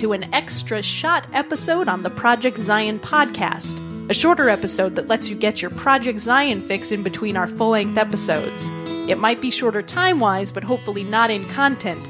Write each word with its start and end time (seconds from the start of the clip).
To 0.00 0.14
an 0.14 0.32
extra 0.32 0.80
shot 0.80 1.26
episode 1.34 1.86
on 1.86 2.02
the 2.02 2.08
Project 2.08 2.58
Zion 2.58 2.98
podcast, 3.00 3.78
a 4.08 4.14
shorter 4.14 4.48
episode 4.48 4.96
that 4.96 5.08
lets 5.08 5.28
you 5.28 5.36
get 5.36 5.60
your 5.60 5.70
Project 5.72 6.20
Zion 6.20 6.62
fix 6.62 6.90
in 6.90 7.02
between 7.02 7.36
our 7.36 7.46
full 7.46 7.72
length 7.72 7.98
episodes. 7.98 8.64
It 9.10 9.18
might 9.18 9.42
be 9.42 9.50
shorter 9.50 9.82
time 9.82 10.18
wise, 10.18 10.52
but 10.52 10.64
hopefully 10.64 11.04
not 11.04 11.28
in 11.28 11.46
content. 11.50 12.08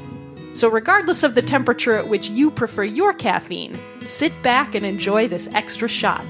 So, 0.57 0.69
regardless 0.69 1.23
of 1.23 1.35
the 1.35 1.41
temperature 1.41 1.91
at 1.91 2.07
which 2.07 2.29
you 2.29 2.49
prefer 2.49 2.85
your 2.85 3.11
caffeine, 3.11 3.77
sit 4.07 4.41
back 4.41 4.73
and 4.73 4.85
enjoy 4.85 5.27
this 5.27 5.49
extra 5.49 5.89
shot. 5.89 6.25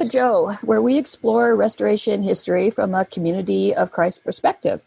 Of 0.00 0.08
Joe, 0.08 0.56
where 0.62 0.80
we 0.80 0.96
explore 0.96 1.54
restoration 1.54 2.22
history 2.22 2.70
from 2.70 2.94
a 2.94 3.04
community 3.04 3.74
of 3.74 3.92
Christ 3.92 4.24
perspective. 4.24 4.80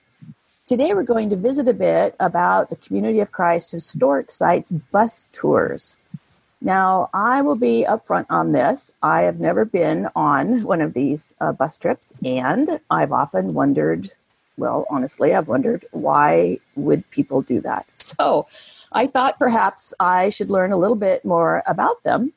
Today, 0.65 0.95
we're 0.95 1.03
going 1.03 1.29
to 1.29 1.35
visit 1.35 1.67
a 1.67 1.73
bit 1.73 2.15
about 2.19 2.69
the 2.69 2.75
Community 2.77 3.19
of 3.19 3.31
Christ 3.31 3.73
historic 3.73 4.31
sites 4.31 4.71
bus 4.71 5.27
tours. 5.31 5.99
Now, 6.61 7.11
I 7.13 7.43
will 7.43 7.55
be 7.55 7.85
upfront 7.87 8.25
on 8.31 8.53
this. 8.53 8.91
I 9.03 9.21
have 9.21 9.39
never 9.39 9.65
been 9.65 10.09
on 10.15 10.63
one 10.63 10.81
of 10.81 10.95
these 10.95 11.35
uh, 11.39 11.51
bus 11.51 11.77
trips, 11.77 12.13
and 12.25 12.79
I've 12.89 13.11
often 13.11 13.53
wondered, 13.53 14.09
well, 14.57 14.87
honestly, 14.89 15.35
I've 15.35 15.47
wondered 15.47 15.85
why 15.91 16.57
would 16.75 17.07
people 17.11 17.43
do 17.43 17.61
that. 17.61 17.85
So, 17.97 18.47
I 18.91 19.05
thought 19.05 19.37
perhaps 19.37 19.93
I 19.99 20.29
should 20.29 20.49
learn 20.49 20.71
a 20.71 20.77
little 20.77 20.95
bit 20.95 21.23
more 21.23 21.61
about 21.67 22.01
them 22.01 22.33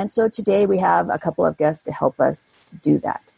and 0.00 0.10
so 0.10 0.30
today 0.30 0.64
we 0.64 0.78
have 0.78 1.10
a 1.10 1.18
couple 1.18 1.44
of 1.44 1.58
guests 1.58 1.84
to 1.84 1.92
help 1.92 2.18
us 2.20 2.56
to 2.64 2.74
do 2.76 2.98
that. 3.00 3.34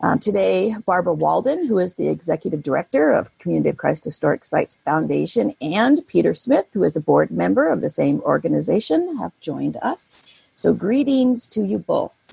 Um, 0.00 0.20
today, 0.20 0.76
Barbara 0.86 1.14
Walden, 1.14 1.66
who 1.66 1.80
is 1.80 1.94
the 1.94 2.06
executive 2.06 2.62
director 2.62 3.10
of 3.10 3.36
Community 3.40 3.70
of 3.70 3.76
Christ 3.76 4.04
Historic 4.04 4.44
Sites 4.44 4.78
Foundation, 4.84 5.56
and 5.60 6.06
Peter 6.06 6.32
Smith, 6.32 6.68
who 6.74 6.84
is 6.84 6.94
a 6.94 7.00
board 7.00 7.32
member 7.32 7.68
of 7.68 7.80
the 7.80 7.88
same 7.88 8.20
organization, 8.20 9.18
have 9.18 9.32
joined 9.40 9.78
us. 9.78 10.28
So, 10.54 10.72
greetings 10.72 11.48
to 11.48 11.62
you 11.62 11.78
both. 11.78 12.32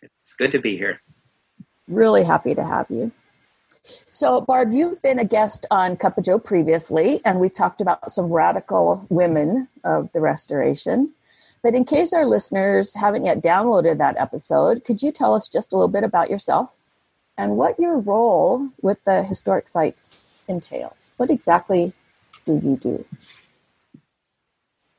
It's 0.00 0.34
good 0.34 0.52
to 0.52 0.60
be 0.60 0.76
here. 0.76 1.00
Really 1.88 2.22
happy 2.22 2.54
to 2.54 2.62
have 2.62 2.86
you. 2.88 3.10
So, 4.10 4.40
Barb, 4.40 4.70
you've 4.72 5.02
been 5.02 5.18
a 5.18 5.24
guest 5.24 5.66
on 5.72 5.96
Cup 5.96 6.18
of 6.18 6.24
Joe 6.24 6.38
previously, 6.38 7.20
and 7.24 7.40
we 7.40 7.48
talked 7.48 7.80
about 7.80 8.12
some 8.12 8.26
radical 8.26 9.04
women 9.08 9.66
of 9.82 10.08
the 10.12 10.20
restoration. 10.20 11.14
But 11.66 11.74
in 11.74 11.84
case 11.84 12.12
our 12.12 12.24
listeners 12.24 12.94
haven't 12.94 13.24
yet 13.24 13.42
downloaded 13.42 13.98
that 13.98 14.16
episode, 14.18 14.84
could 14.84 15.02
you 15.02 15.10
tell 15.10 15.34
us 15.34 15.48
just 15.48 15.72
a 15.72 15.74
little 15.74 15.88
bit 15.88 16.04
about 16.04 16.30
yourself 16.30 16.70
and 17.36 17.56
what 17.56 17.80
your 17.80 17.98
role 17.98 18.68
with 18.82 19.02
the 19.02 19.24
historic 19.24 19.66
sites 19.66 20.44
entails? 20.48 21.10
What 21.16 21.28
exactly 21.28 21.92
do 22.44 22.52
you 22.52 22.76
do? 22.80 23.04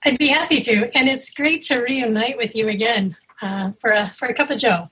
I'd 0.03 0.17
be 0.17 0.27
happy 0.27 0.59
to, 0.59 0.93
and 0.93 1.07
it's 1.07 1.33
great 1.33 1.61
to 1.67 1.79
reunite 1.79 2.35
with 2.35 2.53
you 2.53 2.67
again 2.67 3.15
uh, 3.41 3.71
for 3.79 3.91
a 3.91 4.11
for 4.11 4.25
a 4.25 4.33
cup 4.33 4.49
of 4.49 4.59
Joe. 4.59 4.89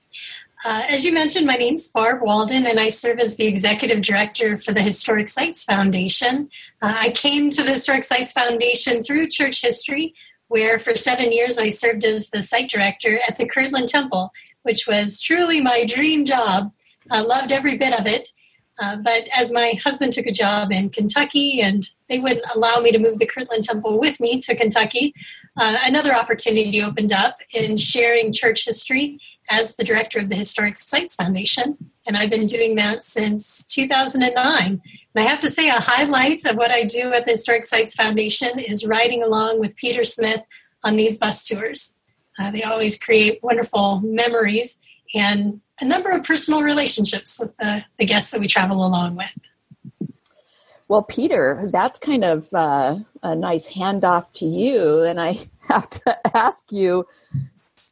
Uh, 0.64 0.84
as 0.88 1.04
you 1.04 1.12
mentioned, 1.12 1.44
my 1.44 1.56
name's 1.56 1.88
Barb 1.88 2.22
Walden, 2.22 2.66
and 2.66 2.80
I 2.80 2.88
serve 2.88 3.18
as 3.18 3.36
the 3.36 3.46
executive 3.46 4.00
director 4.00 4.56
for 4.56 4.72
the 4.72 4.80
Historic 4.80 5.28
Sites 5.28 5.62
Foundation. 5.64 6.48
Uh, 6.80 6.94
I 6.96 7.10
came 7.10 7.50
to 7.50 7.62
the 7.62 7.72
Historic 7.72 8.04
Sites 8.04 8.32
Foundation 8.32 9.02
through 9.02 9.28
church 9.28 9.60
history 9.60 10.14
where 10.48 10.78
for 10.78 10.94
seven 10.96 11.32
years 11.32 11.58
I 11.58 11.68
served 11.68 12.04
as 12.04 12.30
the 12.30 12.42
site 12.42 12.70
director 12.70 13.18
at 13.26 13.36
the 13.36 13.46
Kirtland 13.46 13.88
Temple, 13.88 14.32
which 14.62 14.86
was 14.86 15.20
truly 15.20 15.60
my 15.60 15.84
dream 15.84 16.24
job. 16.24 16.72
I 17.10 17.20
loved 17.20 17.52
every 17.52 17.76
bit 17.76 17.98
of 17.98 18.06
it. 18.06 18.30
Uh, 18.78 18.98
but 18.98 19.26
as 19.34 19.52
my 19.52 19.72
husband 19.82 20.12
took 20.12 20.26
a 20.26 20.32
job 20.32 20.70
in 20.70 20.90
Kentucky 20.90 21.60
and 21.62 21.88
they 22.08 22.18
wouldn't 22.18 22.44
allow 22.54 22.78
me 22.78 22.92
to 22.92 22.98
move 22.98 23.18
the 23.18 23.26
Kirtland 23.26 23.64
Temple 23.64 23.98
with 23.98 24.20
me 24.20 24.38
to 24.40 24.54
Kentucky, 24.54 25.14
uh, 25.56 25.78
another 25.84 26.14
opportunity 26.14 26.82
opened 26.82 27.12
up 27.12 27.38
in 27.54 27.76
sharing 27.76 28.32
church 28.32 28.66
history 28.66 29.18
as 29.48 29.74
the 29.74 29.84
director 29.84 30.18
of 30.18 30.28
the 30.28 30.36
Historic 30.36 30.78
Sites 30.78 31.14
Foundation. 31.14 31.90
And 32.06 32.16
I've 32.16 32.30
been 32.30 32.46
doing 32.46 32.74
that 32.76 33.02
since 33.02 33.64
2009. 33.66 34.82
And 35.16 35.24
I 35.24 35.30
have 35.30 35.40
to 35.40 35.50
say, 35.50 35.70
a 35.70 35.80
highlight 35.80 36.44
of 36.44 36.56
what 36.56 36.70
I 36.70 36.84
do 36.84 37.14
at 37.14 37.24
the 37.24 37.30
Historic 37.30 37.64
Sites 37.64 37.94
Foundation 37.94 38.58
is 38.58 38.84
riding 38.84 39.22
along 39.22 39.58
with 39.58 39.74
Peter 39.74 40.04
Smith 40.04 40.42
on 40.84 40.96
these 40.96 41.16
bus 41.16 41.48
tours. 41.48 41.94
Uh, 42.38 42.50
they 42.50 42.62
always 42.62 42.98
create 42.98 43.42
wonderful 43.42 44.02
memories 44.04 44.78
and 45.14 45.62
a 45.80 45.86
number 45.86 46.10
of 46.10 46.22
personal 46.22 46.60
relationships 46.60 47.40
with 47.40 47.56
the, 47.56 47.82
the 47.98 48.04
guests 48.04 48.30
that 48.30 48.40
we 48.40 48.46
travel 48.46 48.84
along 48.86 49.16
with. 49.16 50.10
Well, 50.86 51.02
Peter, 51.02 51.66
that's 51.72 51.98
kind 51.98 52.22
of 52.22 52.52
uh, 52.52 52.98
a 53.22 53.34
nice 53.34 53.68
handoff 53.68 54.30
to 54.34 54.44
you. 54.44 55.00
And 55.00 55.18
I 55.18 55.48
have 55.60 55.88
to 55.88 56.36
ask 56.36 56.70
you 56.70 57.06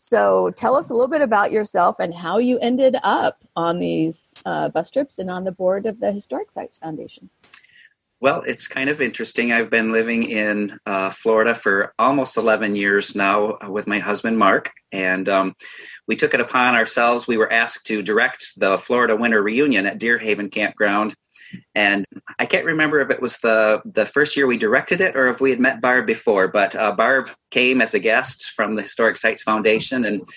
so 0.05 0.51
tell 0.51 0.77
us 0.77 0.91
a 0.91 0.93
little 0.93 1.09
bit 1.09 1.23
about 1.23 1.51
yourself 1.51 1.97
and 1.99 2.15
how 2.15 2.37
you 2.37 2.59
ended 2.59 2.97
up 3.03 3.43
on 3.57 3.79
these 3.79 4.35
uh, 4.45 4.69
bus 4.69 4.91
trips 4.91 5.19
and 5.19 5.31
on 5.31 5.45
the 5.45 5.53
board 5.53 5.87
of 5.87 5.99
the 5.99 6.13
Historic 6.13 6.51
Sites 6.51 6.77
Foundation. 6.77 7.31
Well, 8.21 8.43
it's 8.47 8.69
kind 8.69 8.91
of 8.91 9.01
interesting. 9.01 9.53
I've 9.53 9.71
been 9.71 9.93
living 9.93 10.25
in 10.25 10.79
uh, 10.85 11.09
Florida 11.09 11.55
for 11.55 11.95
almost 11.99 12.37
11 12.37 12.77
years 12.77 13.17
now 13.17 13.59
with 13.69 13.87
my 13.87 13.99
husband, 13.99 14.39
Mark, 14.39 14.71
and 14.93 15.27
um, 15.29 15.55
we 16.07 16.17
took 16.17 16.35
it 16.35 16.41
upon 16.41 16.75
ourselves. 16.75 17.27
We 17.27 17.39
were 17.39 17.51
asked 17.51 17.87
to 17.87 18.03
direct 18.03 18.59
the 18.59 18.77
Florida 18.77 19.17
Winter 19.17 19.43
Reunion 19.43 19.87
at 19.87 19.99
Deer 19.99 20.19
Haven 20.19 20.51
Campground 20.51 21.15
and 21.75 22.05
I 22.39 22.47
can't 22.47 22.65
remember 22.65 23.01
if 23.01 23.11
it 23.11 23.21
was 23.21 23.39
the 23.39 23.83
the 23.85 24.07
first 24.07 24.37
year 24.37 24.47
we 24.47 24.57
directed 24.57 25.01
it 25.01 25.17
or 25.17 25.27
if 25.27 25.41
we 25.41 25.51
had 25.51 25.61
met 25.61 25.81
Barb 25.81 26.07
before. 26.07 26.49
But 26.49 26.75
uh, 26.75 26.93
Barb 26.93 27.29
came 27.51 27.81
as 27.81 27.95
a 27.95 27.99
guest 27.99 28.51
from 28.51 28.75
the 28.75 28.83
Historic 28.83 29.17
Sites 29.17 29.43
Foundation, 29.43 30.05
and 30.05 30.29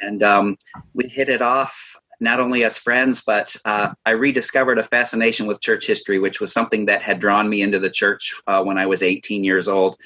and 0.00 0.22
um, 0.22 0.56
we 0.94 1.08
hit 1.08 1.28
it 1.28 1.42
off 1.42 1.96
not 2.20 2.38
only 2.38 2.62
as 2.62 2.76
friends, 2.76 3.22
but 3.26 3.56
uh, 3.64 3.92
I 4.06 4.10
rediscovered 4.10 4.78
a 4.78 4.84
fascination 4.84 5.46
with 5.46 5.60
church 5.60 5.86
history, 5.86 6.20
which 6.20 6.40
was 6.40 6.52
something 6.52 6.86
that 6.86 7.02
had 7.02 7.18
drawn 7.18 7.48
me 7.48 7.62
into 7.62 7.80
the 7.80 7.90
church 7.90 8.32
uh, 8.46 8.62
when 8.62 8.78
I 8.78 8.86
was 8.86 9.02
18 9.02 9.42
years 9.44 9.68
old, 9.68 9.96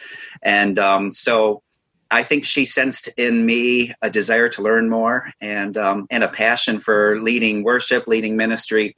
and 0.42 0.78
um, 0.78 1.12
so. 1.12 1.62
I 2.08 2.22
think 2.22 2.44
she 2.44 2.64
sensed 2.64 3.08
in 3.16 3.44
me 3.44 3.92
a 4.00 4.08
desire 4.08 4.48
to 4.50 4.62
learn 4.62 4.88
more 4.88 5.28
and 5.40 5.76
um, 5.76 6.06
and 6.08 6.22
a 6.22 6.28
passion 6.28 6.78
for 6.78 7.20
leading 7.20 7.64
worship, 7.64 8.06
leading 8.06 8.36
ministry, 8.36 8.94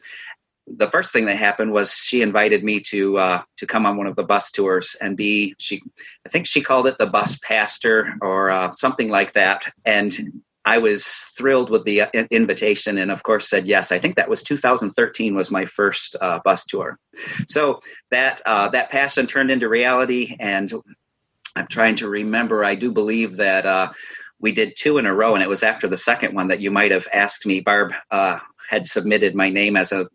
the 0.76 0.86
first 0.86 1.12
thing 1.12 1.26
that 1.26 1.36
happened 1.36 1.72
was 1.72 1.92
she 1.92 2.22
invited 2.22 2.64
me 2.64 2.80
to 2.80 3.18
uh, 3.18 3.42
to 3.56 3.66
come 3.66 3.86
on 3.86 3.96
one 3.96 4.06
of 4.06 4.16
the 4.16 4.22
bus 4.22 4.50
tours 4.50 4.96
and 5.00 5.16
be 5.16 5.54
she 5.58 5.80
I 6.26 6.28
think 6.28 6.46
she 6.46 6.60
called 6.60 6.86
it 6.86 6.98
the 6.98 7.06
bus 7.06 7.38
pastor 7.38 8.14
or 8.20 8.50
uh, 8.50 8.72
something 8.72 9.08
like 9.08 9.32
that. 9.32 9.72
And 9.84 10.42
I 10.64 10.78
was 10.78 11.06
thrilled 11.36 11.70
with 11.70 11.84
the 11.84 12.02
uh, 12.02 12.10
invitation 12.30 12.98
and 12.98 13.10
of 13.10 13.22
course 13.22 13.48
said 13.48 13.66
yes. 13.66 13.92
I 13.92 13.98
think 13.98 14.16
that 14.16 14.28
was 14.28 14.42
2013 14.42 15.34
was 15.34 15.50
my 15.50 15.64
first 15.64 16.16
uh, 16.20 16.40
bus 16.44 16.64
tour. 16.64 16.98
So 17.48 17.80
that 18.10 18.40
uh, 18.44 18.68
that 18.68 18.90
passion 18.90 19.26
turned 19.26 19.50
into 19.50 19.68
reality 19.68 20.36
and 20.38 20.70
I'm 21.56 21.68
trying 21.68 21.96
to 21.96 22.08
remember. 22.08 22.64
I 22.64 22.74
do 22.74 22.92
believe 22.92 23.36
that 23.36 23.66
uh, 23.66 23.92
we 24.38 24.52
did 24.52 24.76
two 24.76 24.98
in 24.98 25.06
a 25.06 25.14
row 25.14 25.34
and 25.34 25.42
it 25.42 25.48
was 25.48 25.62
after 25.62 25.88
the 25.88 25.96
second 25.96 26.34
one 26.34 26.48
that 26.48 26.60
you 26.60 26.70
might 26.70 26.92
have 26.92 27.08
asked 27.12 27.46
me. 27.46 27.60
Barb 27.60 27.92
had 28.68 28.86
submitted 28.86 29.34
my 29.34 29.48
name 29.48 29.76
as 29.76 29.92
a 29.92 30.06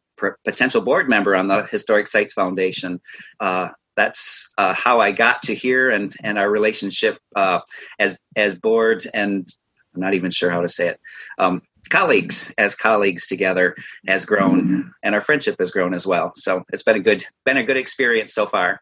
potential 0.45 0.81
board 0.81 1.09
member 1.09 1.35
on 1.35 1.47
the 1.47 1.63
Historic 1.63 2.07
Sites 2.07 2.33
Foundation. 2.33 2.99
Uh, 3.39 3.69
that's 3.95 4.51
uh, 4.57 4.73
how 4.73 4.99
I 4.99 5.11
got 5.11 5.41
to 5.43 5.55
here, 5.55 5.89
and 5.91 6.15
and 6.23 6.39
our 6.39 6.49
relationship 6.49 7.17
uh, 7.35 7.59
as 7.99 8.17
as 8.35 8.57
boards 8.57 9.05
and 9.07 9.53
I'm 9.93 10.01
not 10.01 10.13
even 10.13 10.31
sure 10.31 10.49
how 10.49 10.61
to 10.61 10.67
say 10.67 10.87
it. 10.87 10.99
Um, 11.37 11.61
colleagues 11.89 12.53
as 12.57 12.75
colleagues 12.75 13.27
together 13.27 13.75
has 14.07 14.25
grown, 14.25 14.93
and 15.03 15.15
our 15.15 15.21
friendship 15.21 15.55
has 15.59 15.71
grown 15.71 15.93
as 15.93 16.07
well. 16.07 16.31
So 16.35 16.63
it's 16.71 16.83
been 16.83 16.95
a 16.95 17.01
good 17.01 17.23
been 17.45 17.57
a 17.57 17.63
good 17.63 17.77
experience 17.77 18.33
so 18.33 18.45
far. 18.45 18.81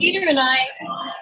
Peter 0.00 0.26
and 0.28 0.40
I 0.40 0.56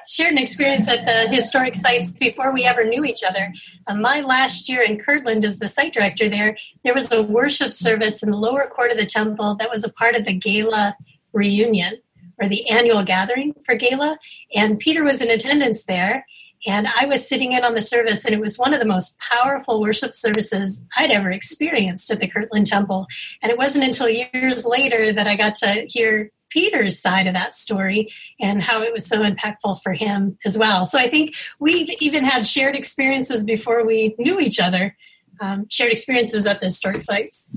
shared 0.08 0.32
an 0.32 0.38
experience 0.38 0.88
at 0.88 1.04
the 1.04 1.34
historic 1.34 1.74
sites 1.74 2.08
before 2.08 2.52
we 2.52 2.64
ever 2.64 2.84
knew 2.84 3.04
each 3.04 3.22
other. 3.22 3.52
Uh, 3.86 3.94
my 3.94 4.22
last 4.22 4.66
year 4.66 4.80
in 4.80 4.98
Kirtland 4.98 5.44
as 5.44 5.58
the 5.58 5.69
site 5.69 5.92
director 5.92 6.26
there, 6.28 6.56
there 6.82 6.94
was 6.94 7.12
a 7.12 7.22
worship 7.22 7.74
service 7.74 8.22
in 8.22 8.30
the 8.30 8.36
lower 8.36 8.66
court 8.66 8.90
of 8.90 8.96
the 8.96 9.04
temple 9.04 9.56
that 9.56 9.70
was 9.70 9.84
a 9.84 9.92
part 9.92 10.14
of 10.14 10.24
the 10.24 10.32
gala 10.32 10.96
reunion 11.34 11.98
or 12.40 12.48
the 12.48 12.69
annual 12.70 13.04
gathering 13.04 13.54
for 13.66 13.74
gala. 13.74 14.19
And 14.54 14.78
Peter 14.78 15.04
was 15.04 15.20
in 15.20 15.30
attendance 15.30 15.82
there. 15.82 16.24
And 16.66 16.86
I 16.86 17.06
was 17.06 17.28
sitting 17.28 17.52
in 17.52 17.64
on 17.64 17.74
the 17.74 17.82
service, 17.82 18.24
and 18.24 18.32
it 18.32 18.40
was 18.40 18.56
one 18.56 18.72
of 18.72 18.78
the 18.78 18.86
most 18.86 19.19
powerful 19.19 19.80
worship 19.80 20.14
services 20.14 20.84
I'd 20.96 21.10
ever 21.10 21.32
experienced 21.32 22.08
at 22.12 22.20
the 22.20 22.28
Kirtland 22.28 22.69
Temple. 22.69 23.08
And 23.42 23.50
it 23.50 23.58
wasn't 23.58 23.82
until 23.82 24.08
years 24.08 24.64
later 24.64 25.12
that 25.12 25.26
I 25.26 25.34
got 25.34 25.56
to 25.56 25.84
hear 25.88 26.30
Peter's 26.52 27.00
side 27.00 27.26
of 27.26 27.34
that 27.34 27.54
story 27.54 28.08
and 28.38 28.62
how 28.62 28.82
it 28.82 28.93
was 28.93 29.06
so 29.06 29.22
impactful 29.22 29.82
for 29.82 29.93
him 29.94 30.37
as 30.44 30.58
well. 30.58 30.84
So 30.84 30.99
I 30.99 31.08
think 31.08 31.34
we've 31.58 31.88
even 32.00 32.25
had 32.25 32.44
shared 32.44 32.76
experiences 32.76 33.43
before 33.43 33.84
we 33.84 34.14
knew 34.19 34.38
each 34.38 34.60
other, 34.60 34.96
um, 35.40 35.66
shared 35.70 35.93
experiences 35.93 36.44
at 36.46 36.60
the 36.60 36.66
historic 36.66 37.02
sites. 37.02 37.49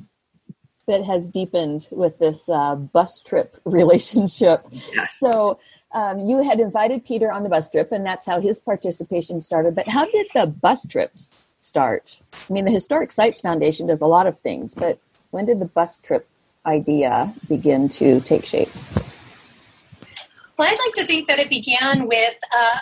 That 0.87 1.03
has 1.03 1.27
deepened 1.27 1.87
with 1.89 2.19
this 2.19 2.47
uh, 2.47 2.75
bus 2.75 3.19
trip 3.19 3.59
relationship. 3.65 4.65
Yes. 4.93 5.17
So 5.19 5.59
um, 5.91 6.19
you 6.27 6.43
had 6.43 6.59
invited 6.59 7.03
Peter 7.03 7.31
on 7.31 7.41
the 7.41 7.49
bus 7.49 7.69
trip, 7.69 7.91
and 7.91 8.05
that's 8.05 8.27
how 8.27 8.39
his 8.39 8.59
participation 8.59 9.41
started. 9.41 9.73
But 9.73 9.87
how 9.87 10.05
did 10.05 10.27
the 10.35 10.45
bus 10.45 10.85
trips 10.85 11.47
start? 11.57 12.19
I 12.47 12.53
mean, 12.53 12.65
the 12.65 12.71
Historic 12.71 13.11
Sites 13.11 13.41
Foundation 13.41 13.87
does 13.87 14.01
a 14.01 14.05
lot 14.05 14.27
of 14.27 14.37
things, 14.39 14.75
but 14.75 14.99
when 15.31 15.45
did 15.45 15.59
the 15.59 15.65
bus 15.65 15.97
trip 15.97 16.29
idea 16.65 17.33
begin 17.47 17.89
to 17.89 18.19
take 18.21 18.45
shape? 18.45 18.69
Well, 20.57 20.69
I'd 20.69 20.79
like 20.79 20.93
to 20.95 21.05
think 21.05 21.27
that 21.27 21.39
it 21.39 21.49
began 21.49 22.07
with 22.07 22.35
uh, 22.55 22.77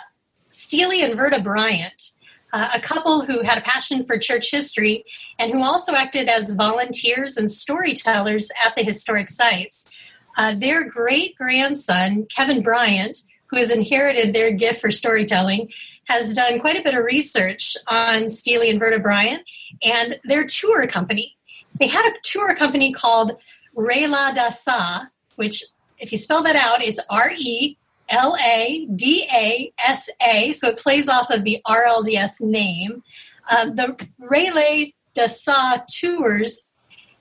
Steely 0.50 1.02
and 1.02 1.14
Verta 1.18 1.42
Bryant, 1.42 2.12
uh, 2.52 2.68
a 2.72 2.80
couple 2.80 3.24
who 3.24 3.42
had 3.42 3.58
a 3.58 3.62
passion 3.62 4.04
for 4.04 4.16
church 4.16 4.52
history 4.52 5.04
and 5.40 5.52
who 5.52 5.62
also 5.62 5.94
acted 5.94 6.28
as 6.28 6.52
volunteers 6.52 7.36
and 7.36 7.50
storytellers 7.50 8.50
at 8.64 8.76
the 8.76 8.84
historic 8.84 9.28
sites. 9.28 9.88
Uh, 10.36 10.54
their 10.54 10.88
great 10.88 11.36
grandson, 11.36 12.26
Kevin 12.34 12.62
Bryant, 12.62 13.18
who 13.46 13.56
has 13.56 13.70
inherited 13.70 14.32
their 14.32 14.52
gift 14.52 14.80
for 14.80 14.90
storytelling, 14.92 15.68
has 16.06 16.34
done 16.34 16.60
quite 16.60 16.78
a 16.78 16.82
bit 16.82 16.94
of 16.94 17.04
research 17.04 17.76
on 17.88 18.30
Steely 18.30 18.70
and 18.70 18.80
Verta 18.80 19.02
Bryant 19.02 19.42
and 19.84 20.18
their 20.24 20.46
tour 20.46 20.86
company. 20.86 21.36
They 21.80 21.88
had 21.88 22.04
a 22.04 22.14
tour 22.22 22.54
company 22.54 22.92
called 22.92 23.36
Rela 23.76 24.34
da 24.34 24.50
Sa, 24.50 25.04
which, 25.36 25.64
if 25.98 26.12
you 26.12 26.18
spell 26.18 26.42
that 26.42 26.56
out, 26.56 26.82
it's 26.82 27.00
R 27.10 27.30
E 27.36 27.76
L 28.08 28.36
A 28.36 28.86
D 28.94 29.26
A 29.32 29.72
S 29.84 30.08
A. 30.20 30.52
So 30.52 30.68
it 30.68 30.78
plays 30.78 31.08
off 31.08 31.30
of 31.30 31.44
the 31.44 31.60
RLDS 31.66 32.40
name. 32.40 33.02
Uh, 33.50 33.66
the 33.66 34.08
Relay 34.18 34.94
da 35.14 35.26
Sa 35.26 35.78
tours 35.88 36.64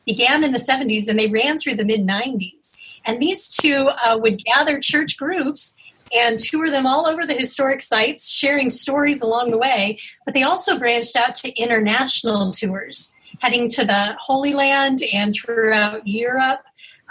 began 0.06 0.44
in 0.44 0.52
the 0.52 0.60
70s 0.60 1.08
and 1.08 1.18
they 1.18 1.28
ran 1.28 1.58
through 1.58 1.76
the 1.76 1.86
mid 1.86 2.02
90s. 2.02 2.76
And 3.06 3.22
these 3.22 3.50
two 3.50 3.90
uh, 4.04 4.18
would 4.22 4.44
gather 4.44 4.80
church 4.80 5.18
groups 5.18 5.76
and 6.16 6.40
tour 6.40 6.70
them 6.70 6.86
all 6.86 7.08
over 7.08 7.26
the 7.26 7.34
historic 7.34 7.82
sites, 7.82 8.30
sharing 8.30 8.70
stories 8.70 9.22
along 9.22 9.52
the 9.52 9.58
way. 9.58 10.00
But 10.26 10.34
they 10.34 10.44
also 10.44 10.78
branched 10.78 11.16
out 11.16 11.36
to 11.36 11.50
international 11.60 12.52
tours 12.52 13.13
heading 13.44 13.68
to 13.68 13.84
the 13.84 14.16
Holy 14.22 14.54
Land 14.54 15.04
and 15.12 15.34
throughout 15.34 16.08
Europe. 16.08 16.62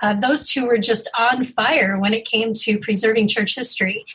Uh, 0.00 0.14
those 0.14 0.49
two 0.49 0.67
were 0.67 0.79
just 0.79 1.11
on 1.17 1.44
fire 1.44 1.99
when 1.99 2.14
it 2.14 2.25
came 2.25 2.55
to 2.55 2.79
preserving 2.79 3.29
church 3.29 3.55
history. 3.55 4.06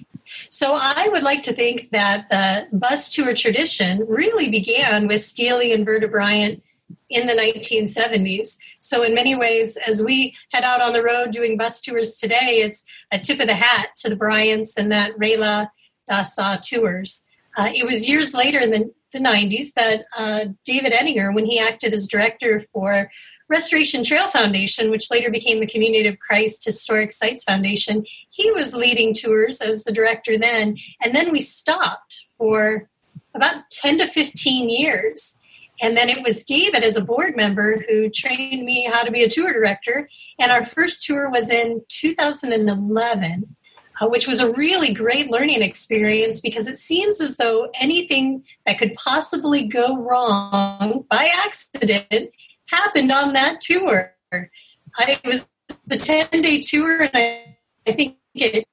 So 0.49 0.79
I 0.81 1.09
would 1.11 1.21
like 1.21 1.43
to 1.43 1.53
think 1.53 1.91
that 1.91 2.27
the 2.31 2.75
bus 2.75 3.11
tour 3.11 3.35
tradition 3.35 4.03
really 4.07 4.49
began 4.49 5.07
with 5.07 5.21
Steely 5.21 5.71
and 5.71 5.85
Verta 5.85 6.09
Bryant 6.09 6.63
in 7.09 7.27
the 7.27 7.33
1970s. 7.33 8.57
So, 8.79 9.03
in 9.03 9.13
many 9.13 9.35
ways, 9.35 9.77
as 9.87 10.01
we 10.03 10.35
head 10.51 10.63
out 10.63 10.81
on 10.81 10.93
the 10.93 11.03
road 11.03 11.31
doing 11.31 11.55
bus 11.55 11.81
tours 11.81 12.17
today, 12.17 12.61
it's 12.63 12.83
a 13.11 13.19
tip 13.19 13.39
of 13.39 13.47
the 13.47 13.55
hat 13.55 13.89
to 13.97 14.09
the 14.09 14.15
Bryants 14.15 14.75
and 14.75 14.91
that 14.91 15.15
Rela 15.17 15.69
Dasa 16.09 16.59
tours. 16.67 17.25
Uh, 17.55 17.69
it 17.73 17.85
was 17.85 18.09
years 18.09 18.33
later 18.33 18.59
in 18.59 18.71
the 18.71 18.91
the 19.13 19.19
90s 19.19 19.73
that 19.75 20.05
uh, 20.15 20.45
David 20.65 20.93
Ettinger, 20.93 21.31
when 21.33 21.45
he 21.45 21.59
acted 21.59 21.93
as 21.93 22.07
director 22.07 22.59
for 22.73 23.09
Restoration 23.49 24.03
Trail 24.03 24.27
Foundation, 24.27 24.89
which 24.89 25.09
later 25.09 25.31
became 25.31 25.59
the 25.59 25.67
Community 25.67 26.07
of 26.07 26.19
Christ 26.19 26.65
Historic 26.65 27.11
Sites 27.11 27.43
Foundation, 27.43 28.05
he 28.29 28.51
was 28.51 28.75
leading 28.75 29.13
tours 29.13 29.61
as 29.61 29.83
the 29.83 29.93
director 29.93 30.37
then. 30.37 30.77
And 31.01 31.15
then 31.15 31.31
we 31.31 31.39
stopped 31.39 32.25
for 32.37 32.89
about 33.33 33.69
10 33.71 33.99
to 33.99 34.07
15 34.07 34.69
years. 34.69 35.37
And 35.79 35.95
then 35.95 36.09
it 36.09 36.23
was 36.23 36.43
David, 36.43 36.83
as 36.83 36.97
a 36.97 37.03
board 37.03 37.35
member, 37.35 37.83
who 37.87 38.09
trained 38.09 38.65
me 38.65 38.85
how 38.91 39.03
to 39.03 39.11
be 39.11 39.23
a 39.23 39.29
tour 39.29 39.53
director. 39.53 40.09
And 40.39 40.51
our 40.51 40.65
first 40.65 41.03
tour 41.03 41.29
was 41.29 41.49
in 41.49 41.83
2011 41.87 43.55
uh, 43.99 44.07
which 44.07 44.27
was 44.27 44.39
a 44.39 44.51
really 44.51 44.93
great 44.93 45.29
learning 45.31 45.61
experience 45.61 46.41
because 46.41 46.67
it 46.67 46.77
seems 46.77 47.19
as 47.19 47.37
though 47.37 47.69
anything 47.79 48.43
that 48.65 48.77
could 48.77 48.93
possibly 48.95 49.63
go 49.65 49.97
wrong 49.97 51.05
by 51.09 51.29
accident 51.45 52.31
happened 52.69 53.11
on 53.11 53.33
that 53.33 53.61
tour. 53.61 54.13
I, 54.31 55.19
it 55.23 55.27
was 55.27 55.47
the 55.85 55.97
10 55.97 56.41
day 56.41 56.59
tour, 56.59 57.01
and 57.01 57.11
I, 57.13 57.57
I 57.87 57.91
think 57.93 58.17
it 58.35 58.67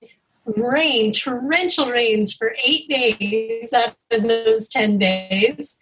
rained, 0.45 1.15
torrential 1.15 1.91
rains 1.91 2.35
for 2.35 2.55
eight 2.63 2.89
days 2.89 3.73
out 3.73 3.97
of 4.11 4.25
those 4.25 4.69
10 4.69 4.99
days. 4.99 5.79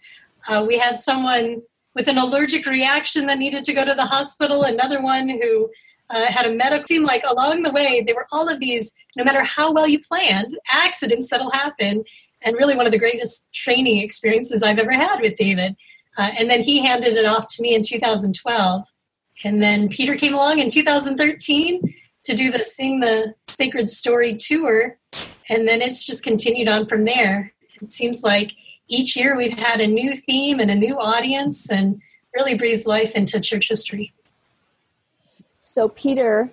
Uh, 0.46 0.64
we 0.66 0.78
had 0.78 0.98
someone 0.98 1.62
with 1.94 2.08
an 2.08 2.18
allergic 2.18 2.66
reaction 2.66 3.26
that 3.26 3.38
needed 3.38 3.64
to 3.64 3.74
go 3.74 3.84
to 3.84 3.94
the 3.94 4.06
hospital, 4.06 4.62
another 4.62 5.02
one 5.02 5.28
who 5.28 5.70
uh, 6.12 6.26
had 6.26 6.46
a 6.46 6.54
medical 6.54 6.84
team. 6.84 7.02
Like 7.02 7.24
along 7.28 7.62
the 7.62 7.72
way, 7.72 8.02
there 8.06 8.14
were 8.14 8.28
all 8.30 8.48
of 8.48 8.60
these, 8.60 8.94
no 9.16 9.24
matter 9.24 9.42
how 9.42 9.72
well 9.72 9.88
you 9.88 9.98
planned, 9.98 10.56
accidents 10.70 11.30
that'll 11.30 11.50
happen. 11.50 12.04
And 12.42 12.56
really, 12.56 12.76
one 12.76 12.86
of 12.86 12.92
the 12.92 12.98
greatest 12.98 13.52
training 13.54 13.98
experiences 14.00 14.62
I've 14.62 14.78
ever 14.78 14.92
had 14.92 15.20
with 15.20 15.34
David. 15.34 15.74
Uh, 16.18 16.30
and 16.38 16.50
then 16.50 16.62
he 16.62 16.84
handed 16.84 17.14
it 17.14 17.24
off 17.24 17.46
to 17.48 17.62
me 17.62 17.74
in 17.74 17.82
2012. 17.82 18.86
And 19.44 19.62
then 19.62 19.88
Peter 19.88 20.14
came 20.14 20.34
along 20.34 20.58
in 20.58 20.68
2013 20.68 21.94
to 22.24 22.34
do 22.34 22.52
the 22.52 22.62
Sing 22.62 23.00
the 23.00 23.34
Sacred 23.48 23.88
Story 23.88 24.36
tour. 24.36 24.98
And 25.48 25.66
then 25.66 25.80
it's 25.80 26.04
just 26.04 26.22
continued 26.22 26.68
on 26.68 26.86
from 26.86 27.04
there. 27.04 27.52
It 27.80 27.92
seems 27.92 28.22
like 28.22 28.52
each 28.88 29.16
year 29.16 29.36
we've 29.36 29.56
had 29.56 29.80
a 29.80 29.86
new 29.86 30.14
theme 30.14 30.60
and 30.60 30.70
a 30.70 30.74
new 30.74 30.98
audience 30.98 31.70
and 31.70 32.00
really 32.34 32.54
breathes 32.54 32.86
life 32.86 33.14
into 33.14 33.40
church 33.40 33.68
history. 33.68 34.12
So, 35.72 35.88
Peter, 35.88 36.50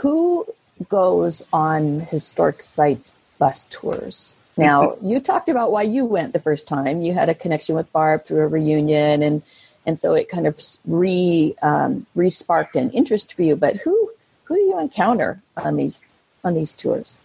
who 0.00 0.44
goes 0.88 1.44
on 1.52 2.00
historic 2.00 2.62
sites 2.62 3.12
bus 3.38 3.64
tours? 3.70 4.34
Now, 4.56 4.96
you 5.02 5.20
talked 5.20 5.48
about 5.48 5.70
why 5.70 5.82
you 5.82 6.04
went 6.04 6.32
the 6.32 6.40
first 6.40 6.66
time. 6.66 7.00
You 7.00 7.14
had 7.14 7.28
a 7.28 7.34
connection 7.36 7.76
with 7.76 7.92
Barb 7.92 8.24
through 8.24 8.40
a 8.40 8.48
reunion, 8.48 9.22
and 9.22 9.42
and 9.86 10.00
so 10.00 10.14
it 10.14 10.28
kind 10.28 10.48
of 10.48 10.60
re 10.84 11.54
um, 11.62 12.06
re-sparked 12.16 12.74
an 12.74 12.90
interest 12.90 13.34
for 13.34 13.42
you. 13.42 13.54
But 13.54 13.76
who 13.76 14.10
who 14.42 14.56
do 14.56 14.62
you 14.62 14.80
encounter 14.80 15.40
on 15.56 15.76
these 15.76 16.02
on 16.42 16.54
these 16.54 16.74
tours? 16.74 17.20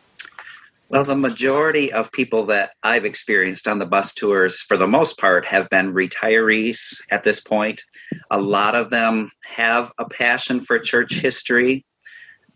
Well, 0.91 1.05
the 1.05 1.15
majority 1.15 1.93
of 1.93 2.11
people 2.11 2.47
that 2.47 2.71
I've 2.81 3.05
experienced 3.05 3.67
on 3.67 3.77
the 3.77 3.85
bus 3.85 4.11
tours, 4.11 4.59
for 4.59 4.75
the 4.75 4.87
most 4.87 5.19
part, 5.19 5.45
have 5.45 5.69
been 5.69 5.93
retirees 5.93 6.99
at 7.11 7.23
this 7.23 7.39
point. 7.39 7.83
A 8.31 8.41
lot 8.41 8.73
of 8.73 8.89
them 8.89 9.29
have 9.45 9.91
a 9.99 10.05
passion 10.09 10.59
for 10.59 10.79
church 10.79 11.13
history. 11.13 11.85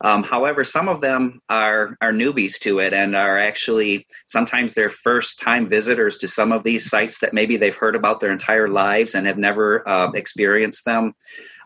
Um, 0.01 0.23
however, 0.23 0.63
some 0.63 0.89
of 0.89 0.99
them 0.99 1.41
are, 1.47 1.95
are 2.01 2.11
newbies 2.11 2.57
to 2.61 2.79
it 2.79 2.91
and 2.91 3.15
are 3.15 3.37
actually 3.37 4.07
sometimes 4.25 4.73
they're 4.73 4.89
first 4.89 5.39
time 5.39 5.67
visitors 5.67 6.17
to 6.17 6.27
some 6.27 6.51
of 6.51 6.63
these 6.63 6.89
sites 6.89 7.19
that 7.19 7.35
maybe 7.35 7.55
they've 7.55 7.75
heard 7.75 7.95
about 7.95 8.19
their 8.19 8.31
entire 8.31 8.67
lives 8.67 9.13
and 9.13 9.27
have 9.27 9.37
never 9.37 9.87
uh, 9.87 10.09
experienced 10.13 10.85
them. 10.85 11.13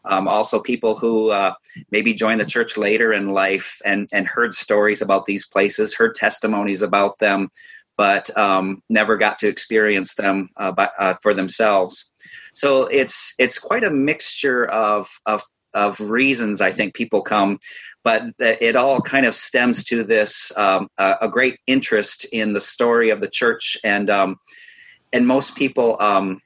Um, 0.07 0.27
also, 0.27 0.59
people 0.59 0.95
who 0.95 1.31
uh, 1.31 1.53
maybe 1.91 2.13
joined 2.13 2.39
the 2.39 2.45
church 2.45 2.77
later 2.77 3.13
in 3.13 3.29
life 3.29 3.81
and, 3.85 4.07
and 4.11 4.27
heard 4.27 4.53
stories 4.53 5.01
about 5.01 5.25
these 5.25 5.45
places, 5.45 5.93
heard 5.93 6.15
testimonies 6.15 6.81
about 6.81 7.19
them, 7.19 7.49
but 7.97 8.35
um, 8.37 8.81
never 8.89 9.17
got 9.17 9.39
to 9.39 9.47
experience 9.47 10.15
them 10.15 10.49
uh, 10.57 10.71
by, 10.71 10.89
uh, 10.99 11.15
for 11.21 11.33
themselves. 11.33 12.11
So 12.53 12.85
it's 12.85 13.33
it's 13.37 13.59
quite 13.59 13.83
a 13.83 13.91
mixture 13.91 14.65
of 14.65 15.07
of 15.25 15.43
of 15.73 15.99
reasons 15.99 16.61
I 16.61 16.71
think 16.71 16.95
people 16.95 17.21
come, 17.21 17.59
but 18.03 18.23
it 18.39 18.75
all 18.75 19.01
kind 19.01 19.25
of 19.25 19.35
stems 19.35 19.83
to 19.85 20.03
this 20.03 20.55
um, 20.57 20.89
a 20.97 21.27
great 21.27 21.59
interest 21.67 22.25
in 22.25 22.53
the 22.53 22.61
story 22.61 23.09
of 23.09 23.19
the 23.19 23.27
church 23.27 23.77
and 23.83 24.09
um, 24.09 24.39
and 25.13 25.27
most 25.27 25.55
people 25.55 25.97
um, 25.99 26.41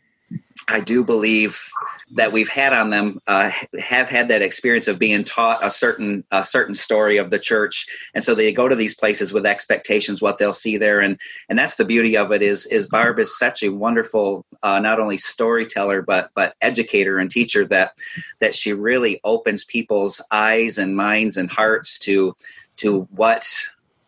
I 0.67 0.79
do 0.79 1.03
believe 1.03 1.71
that 2.13 2.31
we've 2.31 2.49
had 2.49 2.73
on 2.73 2.89
them 2.89 3.19
uh, 3.27 3.51
have 3.79 4.09
had 4.09 4.27
that 4.27 4.41
experience 4.41 4.87
of 4.87 4.99
being 4.99 5.23
taught 5.23 5.63
a 5.63 5.69
certain 5.69 6.23
a 6.31 6.43
certain 6.43 6.75
story 6.75 7.17
of 7.17 7.29
the 7.29 7.39
church, 7.39 7.85
and 8.13 8.23
so 8.23 8.35
they 8.35 8.51
go 8.51 8.67
to 8.67 8.75
these 8.75 8.95
places 8.95 9.31
with 9.31 9.45
expectations 9.45 10.21
what 10.21 10.37
they'll 10.37 10.53
see 10.53 10.77
there, 10.77 10.99
and 10.99 11.19
and 11.49 11.57
that's 11.57 11.75
the 11.75 11.85
beauty 11.85 12.17
of 12.17 12.31
it 12.31 12.41
is 12.41 12.65
is 12.67 12.87
Barb 12.87 13.19
is 13.19 13.37
such 13.37 13.63
a 13.63 13.69
wonderful 13.69 14.45
uh, 14.63 14.79
not 14.79 14.99
only 14.99 15.17
storyteller 15.17 16.01
but 16.01 16.31
but 16.35 16.55
educator 16.61 17.17
and 17.17 17.29
teacher 17.29 17.65
that 17.65 17.93
that 18.39 18.55
she 18.55 18.73
really 18.73 19.19
opens 19.23 19.63
people's 19.65 20.21
eyes 20.31 20.77
and 20.77 20.95
minds 20.95 21.37
and 21.37 21.49
hearts 21.49 21.97
to 21.99 22.35
to 22.77 23.01
what 23.11 23.47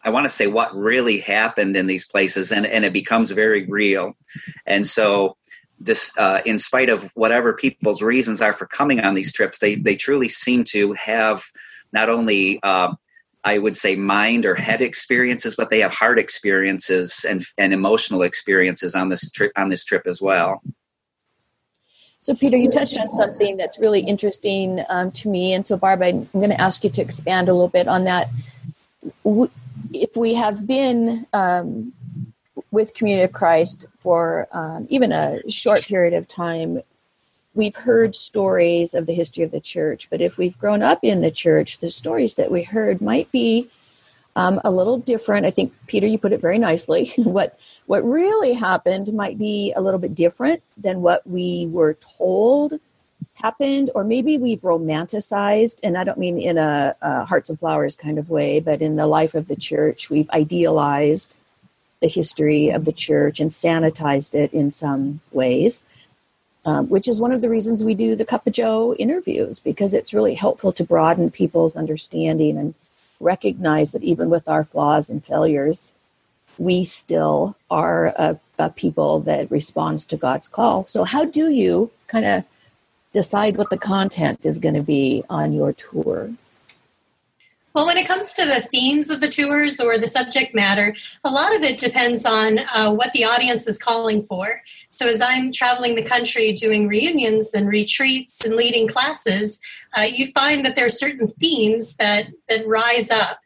I 0.04 0.10
want 0.10 0.26
to 0.26 0.30
say 0.30 0.48
what 0.48 0.76
really 0.76 1.20
happened 1.20 1.78
in 1.78 1.88
these 1.88 2.06
places, 2.06 2.52
and 2.52 2.66
and 2.66 2.84
it 2.84 2.94
becomes 2.94 3.32
very 3.32 3.66
real. 3.66 4.14
And 4.66 4.86
so, 4.86 5.38
this, 5.80 6.12
uh, 6.18 6.42
in 6.46 6.58
spite 6.58 6.90
of 6.90 7.12
whatever 7.16 7.54
people's 7.54 8.02
reasons 8.02 8.42
are 8.42 8.54
for 8.54 8.66
coming 8.66 9.00
on 9.00 9.16
these 9.16 9.34
trips, 9.34 9.60
they 9.60 9.76
they 9.76 9.96
truly 9.96 10.30
seem 10.30 10.64
to 10.66 10.94
have 10.94 11.44
not 11.92 12.10
only 12.10 12.60
uh, 12.64 12.94
I 13.44 13.58
would 13.58 13.76
say 13.76 13.96
mind 13.96 14.46
or 14.46 14.56
head 14.56 14.82
experiences, 14.82 15.56
but 15.56 15.70
they 15.70 15.82
have 15.82 15.92
heart 15.92 16.18
experiences 16.18 17.26
and 17.28 17.44
and 17.58 17.74
emotional 17.74 18.22
experiences 18.22 18.96
on 18.96 19.10
this 19.10 19.30
trip 19.32 19.52
on 19.56 19.70
this 19.70 19.84
trip 19.84 20.08
as 20.08 20.22
well. 20.22 20.62
So, 22.22 22.34
Peter, 22.34 22.56
you 22.56 22.72
touched 22.72 22.98
on 22.98 23.10
something 23.10 23.58
that's 23.58 23.78
really 23.78 24.00
interesting 24.00 24.82
um, 24.88 25.12
to 25.12 25.30
me, 25.30 25.52
and 25.52 25.68
so 25.68 25.76
Barb, 25.76 26.02
I'm 26.02 26.30
going 26.32 26.52
to 26.52 26.62
ask 26.62 26.82
you 26.86 26.90
to 26.92 27.02
expand 27.02 27.50
a 27.50 27.54
little 27.54 27.68
bit 27.68 27.90
on 27.90 28.06
that. 28.06 28.30
If 29.92 30.16
we 30.16 30.36
have 30.36 30.66
been 30.66 31.28
um, 31.34 31.92
with 32.74 32.96
Community 32.96 33.24
of 33.24 33.32
Christ 33.32 33.86
for 34.00 34.48
um, 34.52 34.88
even 34.90 35.12
a 35.12 35.48
short 35.48 35.84
period 35.84 36.16
of 36.16 36.28
time, 36.28 36.82
we've 37.54 37.76
heard 37.76 38.16
stories 38.16 38.96
of 38.96 39.06
the 39.06 39.14
history 39.14 39.44
of 39.44 39.52
the 39.52 39.62
church, 39.62 40.10
but 40.10 40.22
if 40.22 40.40
we've 40.40 40.58
grown 40.58 40.82
up 40.82 40.98
in 41.04 41.22
the 41.22 41.30
church, 41.30 41.78
the 41.78 41.92
stories 41.92 42.34
that 42.34 42.50
we 42.50 42.64
heard 42.64 43.00
might 43.00 43.32
be 43.32 43.70
um, 44.36 44.60
a 44.64 44.72
little 44.72 44.98
different. 44.98 45.46
I 45.46 45.52
think 45.52 45.72
Peter, 45.86 46.08
you 46.08 46.18
put 46.18 46.34
it 46.34 46.42
very 46.42 46.58
nicely. 46.58 47.14
what 47.18 47.60
what 47.86 48.04
really 48.04 48.54
happened 48.54 49.14
might 49.14 49.38
be 49.38 49.72
a 49.76 49.82
little 49.82 50.00
bit 50.00 50.16
different 50.16 50.64
than 50.76 51.04
what 51.04 51.26
we 51.28 51.68
were 51.68 51.94
told 51.94 52.80
happened, 53.36 53.92
or 53.94 54.04
maybe 54.04 54.40
we've 54.40 54.62
romanticized, 54.62 55.80
and 55.84 55.96
I 55.96 56.04
don't 56.04 56.18
mean 56.18 56.40
in 56.40 56.58
a, 56.58 56.96
a 57.04 57.26
hearts 57.26 57.52
and 57.52 57.60
flowers 57.60 57.96
kind 57.96 58.18
of 58.18 58.32
way, 58.32 58.60
but 58.60 58.82
in 58.82 58.96
the 58.96 59.06
life 59.06 59.36
of 59.36 59.48
the 59.48 59.56
church, 59.56 60.10
we've 60.10 60.30
idealized 60.32 61.38
the 62.04 62.08
history 62.20 62.70
of 62.70 62.86
the 62.86 62.92
church 62.92 63.40
and 63.40 63.50
sanitized 63.50 64.36
it 64.36 64.54
in 64.54 64.70
some 64.70 65.22
ways 65.32 65.84
um, 66.66 66.88
which 66.88 67.08
is 67.08 67.20
one 67.20 67.32
of 67.32 67.42
the 67.42 67.50
reasons 67.50 67.84
we 67.84 67.94
do 67.94 68.16
the 68.16 68.26
Cup 68.26 68.48
of 68.48 68.54
Joe 68.54 68.96
interviews 68.96 69.60
because 69.60 69.94
it's 69.94 70.14
really 70.14 70.36
helpful 70.36 70.72
to 70.74 70.84
broaden 70.84 71.30
people's 71.30 71.76
understanding 71.76 72.58
and 72.58 72.74
recognize 73.20 73.92
that 73.92 74.04
even 74.04 74.30
with 74.30 74.48
our 74.48 74.64
flaws 74.64 75.10
and 75.10 75.24
failures, 75.24 75.94
we 76.58 76.84
still 76.84 77.58
are 77.70 78.08
a, 78.08 78.40
a 78.60 78.70
people 78.70 79.20
that 79.22 79.52
responds 79.52 80.06
to 80.06 80.18
God's 80.18 80.48
call. 80.48 80.84
So, 80.86 81.04
how 81.04 81.26
do 81.26 81.50
you 81.50 81.92
kind 82.08 82.26
of 82.26 82.46
decide 83.12 83.58
what 83.58 83.70
the 83.70 83.78
content 83.78 84.40
is 84.44 84.60
going 84.60 84.76
to 84.76 84.82
be 84.82 85.24
on 85.30 85.52
your 85.54 85.74
tour? 85.74 86.32
Well, 87.74 87.88
when 87.88 87.98
it 87.98 88.08
comes 88.08 88.34
to 88.34 88.46
the 88.46 88.62
themes 88.62 89.10
of 89.10 89.20
the 89.20 89.28
tours 89.28 89.80
or 89.80 89.98
the 89.98 90.06
subject 90.06 90.54
matter, 90.54 90.96
a 91.24 91.30
lot 91.32 91.56
of 91.56 91.64
it 91.64 91.80
depends 91.80 92.24
on 92.24 92.60
uh, 92.60 92.94
what 92.94 93.14
the 93.14 93.24
audience 93.24 93.68
is 93.68 93.80
calling 93.80 94.24
for. 94.24 94.62
So, 94.90 95.08
as 95.08 95.22
I'm 95.22 95.52
traveling 95.52 95.96
the 95.96 96.04
country 96.04 96.54
doing 96.54 96.88
reunions 96.88 97.56
and 97.56 97.68
retreats 97.68 98.46
and 98.46 98.56
leading 98.56 98.88
classes, 98.88 99.60
uh, 99.98 100.02
you 100.02 100.32
find 100.34 100.64
that 100.66 100.76
there 100.76 100.86
are 100.86 100.90
certain 100.90 101.30
themes 101.40 101.96
that, 101.96 102.28
that 102.48 102.68
rise 102.68 103.10
up. 103.10 103.40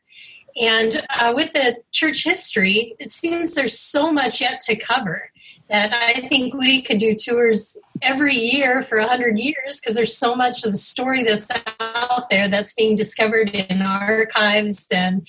And 0.59 1.05
uh, 1.09 1.31
with 1.33 1.53
the 1.53 1.77
church 1.91 2.25
history, 2.25 2.95
it 2.99 3.13
seems 3.13 3.53
there's 3.53 3.79
so 3.79 4.11
much 4.11 4.41
yet 4.41 4.59
to 4.61 4.75
cover 4.75 5.31
that 5.69 5.93
I 5.93 6.27
think 6.27 6.53
we 6.53 6.81
could 6.81 6.97
do 6.97 7.15
tours 7.15 7.77
every 8.01 8.35
year 8.35 8.83
for 8.83 8.99
100 8.99 9.37
years 9.37 9.79
because 9.79 9.95
there's 9.95 10.17
so 10.17 10.35
much 10.35 10.65
of 10.65 10.71
the 10.71 10.77
story 10.77 11.23
that's 11.23 11.47
out 11.79 12.29
there 12.29 12.47
that's 12.47 12.73
being 12.73 12.95
discovered 12.95 13.49
in 13.49 13.81
archives 13.81 14.87
and 14.91 15.27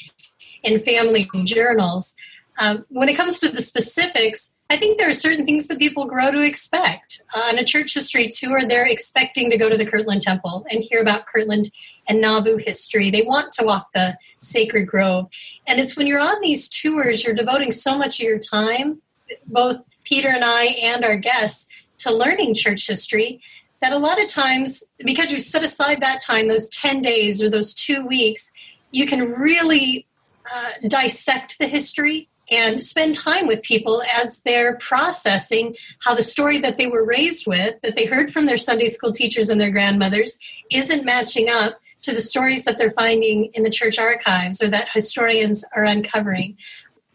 in 0.63 0.79
family 0.79 1.29
journals. 1.45 2.17
Um, 2.59 2.85
when 2.89 3.09
it 3.09 3.17
comes 3.17 3.39
to 3.41 3.49
the 3.49 3.63
specifics, 3.63 4.53
I 4.71 4.77
think 4.77 4.99
there 4.99 5.09
are 5.09 5.15
certain 5.15 5.47
things 5.47 5.67
that 5.69 5.79
people 5.79 6.05
grow 6.05 6.31
to 6.31 6.41
expect. 6.41 7.23
Uh, 7.35 7.41
on 7.49 7.59
a 7.59 7.65
church 7.65 7.95
history 7.95 8.29
tour, 8.29 8.67
they're 8.67 8.87
expecting 8.87 9.49
to 9.51 9.57
go 9.57 9.71
to 9.71 9.79
the 9.79 9.87
Kirtland 9.87 10.21
Temple 10.21 10.67
and 10.71 10.83
hear 10.83 11.01
about 11.01 11.27
Kirtland 11.27 11.71
and 12.07 12.21
Nauvoo 12.21 12.59
history. 12.59 13.11
They 13.11 13.23
want 13.23 13.53
to 13.53 13.65
walk 13.65 13.89
the 13.95 14.19
sacred 14.37 14.87
grove. 14.87 15.29
And 15.67 15.81
it's 15.81 15.97
when 15.97 16.07
you're 16.07 16.21
on 16.21 16.41
these 16.43 16.69
tours, 16.69 17.25
you're 17.25 17.35
devoting 17.35 17.73
so 17.73 17.97
much 17.97 18.21
of 18.21 18.27
your 18.27 18.39
time, 18.39 19.01
both 19.47 19.83
Peter 20.05 20.29
and 20.29 20.45
I 20.45 20.65
and 20.65 21.05
our 21.05 21.17
guests 21.17 21.69
to 21.99 22.13
learning 22.13 22.55
church 22.55 22.87
history 22.87 23.41
that 23.81 23.93
a 23.93 23.99
lot 23.99 24.21
of 24.21 24.29
times, 24.29 24.83
because 25.05 25.33
you 25.33 25.39
set 25.39 25.63
aside 25.63 26.01
that 26.01 26.21
time, 26.21 26.49
those 26.49 26.69
10 26.71 27.01
days 27.01 27.43
or 27.43 27.49
those 27.49 27.75
two 27.75 28.05
weeks, 28.05 28.53
you 28.91 29.07
can 29.07 29.31
really 29.33 30.07
uh, 30.53 30.73
dissect 30.89 31.59
the 31.59 31.67
history 31.67 32.29
and 32.51 32.81
spend 32.81 33.15
time 33.15 33.47
with 33.47 33.63
people 33.63 34.03
as 34.13 34.41
they're 34.41 34.77
processing 34.79 35.77
how 36.01 36.15
the 36.15 36.23
story 36.23 36.59
that 36.59 36.79
they 36.79 36.87
were 36.87 37.05
raised 37.05 37.47
with, 37.47 37.81
that 37.83 37.95
they 37.95 38.07
heard 38.07 38.31
from 38.31 38.47
their 38.47 38.57
Sunday 38.57 38.89
school 38.89 39.13
teachers 39.13 39.51
and 39.51 39.61
their 39.61 39.71
grandmothers, 39.71 40.39
isn't 40.73 41.05
matching 41.05 41.49
up 41.49 41.79
to 42.01 42.13
the 42.13 42.23
stories 42.23 42.65
that 42.65 42.79
they're 42.79 42.91
finding 42.93 43.51
in 43.55 43.65
the 43.65 43.71
church 43.71 43.99
archives 43.99 44.63
or 44.63 44.69
that 44.71 44.89
historians 44.95 45.65
are 45.77 45.85
uncovering 45.85 46.57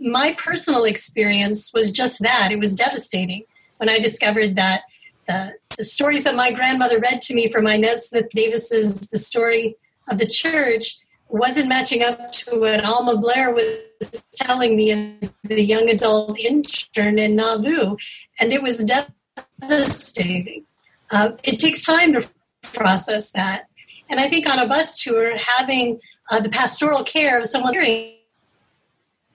my 0.03 0.33
personal 0.33 0.83
experience 0.83 1.73
was 1.73 1.91
just 1.91 2.21
that. 2.21 2.51
It 2.51 2.59
was 2.59 2.75
devastating 2.75 3.45
when 3.77 3.89
I 3.89 3.99
discovered 3.99 4.55
that 4.55 4.81
the, 5.27 5.53
the 5.77 5.83
stories 5.83 6.23
that 6.23 6.35
my 6.35 6.51
grandmother 6.51 6.99
read 6.99 7.21
to 7.21 7.33
me 7.33 7.47
from 7.47 7.67
Inez 7.67 8.09
Smith 8.09 8.29
Davis's 8.29 9.07
The 9.07 9.17
Story 9.17 9.75
of 10.09 10.17
the 10.17 10.27
Church 10.27 10.97
wasn't 11.29 11.67
matching 11.67 12.03
up 12.03 12.31
to 12.31 12.59
what 12.59 12.83
Alma 12.85 13.17
Blair 13.17 13.51
was 13.51 14.23
telling 14.33 14.75
me 14.75 14.91
as 14.91 15.31
a 15.49 15.61
young 15.61 15.89
adult 15.89 16.39
intern 16.39 17.17
in 17.17 17.35
Nauvoo. 17.35 17.95
And 18.39 18.53
it 18.53 18.61
was 18.61 18.85
devastating. 19.59 20.65
Uh, 21.09 21.31
it 21.43 21.59
takes 21.59 21.83
time 21.83 22.13
to 22.13 22.29
process 22.73 23.31
that. 23.31 23.67
And 24.09 24.19
I 24.19 24.29
think 24.29 24.47
on 24.47 24.59
a 24.59 24.67
bus 24.67 25.01
tour, 25.01 25.35
having 25.37 25.99
uh, 26.29 26.39
the 26.39 26.49
pastoral 26.49 27.03
care 27.03 27.39
of 27.39 27.47
someone 27.47 27.73
hearing 27.73 28.13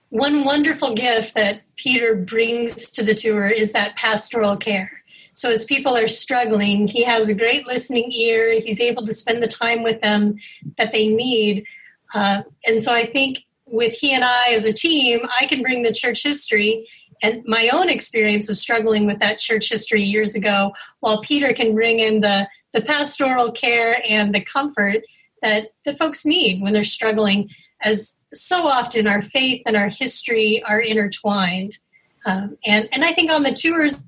one 0.09 0.43
wonderful 0.43 0.95
gift 0.95 1.35
that 1.35 1.61
Peter 1.75 2.15
brings 2.15 2.89
to 2.91 3.03
the 3.03 3.13
tour 3.13 3.47
is 3.47 3.73
that 3.73 3.95
pastoral 3.95 4.57
care. 4.57 4.91
So, 5.33 5.51
as 5.51 5.65
people 5.65 5.95
are 5.95 6.07
struggling, 6.07 6.87
he 6.87 7.03
has 7.03 7.29
a 7.29 7.35
great 7.35 7.65
listening 7.65 8.11
ear. 8.11 8.59
He's 8.59 8.81
able 8.81 9.05
to 9.05 9.13
spend 9.13 9.41
the 9.41 9.47
time 9.47 9.83
with 9.83 10.01
them 10.01 10.35
that 10.77 10.91
they 10.91 11.07
need. 11.07 11.65
Uh, 12.13 12.41
and 12.65 12.81
so, 12.81 12.91
I 12.91 13.05
think 13.05 13.45
with 13.65 13.93
he 13.93 14.13
and 14.13 14.23
I 14.23 14.49
as 14.49 14.65
a 14.65 14.73
team, 14.73 15.19
I 15.39 15.45
can 15.45 15.61
bring 15.61 15.83
the 15.83 15.93
church 15.93 16.23
history 16.23 16.87
and 17.21 17.43
my 17.45 17.69
own 17.71 17.89
experience 17.89 18.49
of 18.49 18.57
struggling 18.57 19.05
with 19.05 19.19
that 19.19 19.39
church 19.39 19.69
history 19.69 20.03
years 20.03 20.35
ago, 20.35 20.73
while 21.01 21.21
Peter 21.21 21.53
can 21.53 21.75
bring 21.75 21.99
in 21.99 22.21
the, 22.21 22.47
the 22.73 22.81
pastoral 22.81 23.51
care 23.51 24.01
and 24.07 24.33
the 24.33 24.41
comfort 24.41 25.03
that, 25.41 25.67
that 25.85 25.97
folks 25.97 26.25
need 26.25 26.61
when 26.61 26.73
they're 26.73 26.83
struggling 26.83 27.49
as 27.81 28.17
so 28.33 28.67
often 28.67 29.07
our 29.07 29.21
faith 29.21 29.61
and 29.65 29.75
our 29.75 29.89
history 29.89 30.61
are 30.63 30.81
intertwined. 30.81 31.77
Um, 32.25 32.57
and, 32.65 32.89
and 32.91 33.03
I 33.03 33.13
think 33.13 33.31
on 33.31 33.43
the 33.43 33.51
tours, 33.51 34.03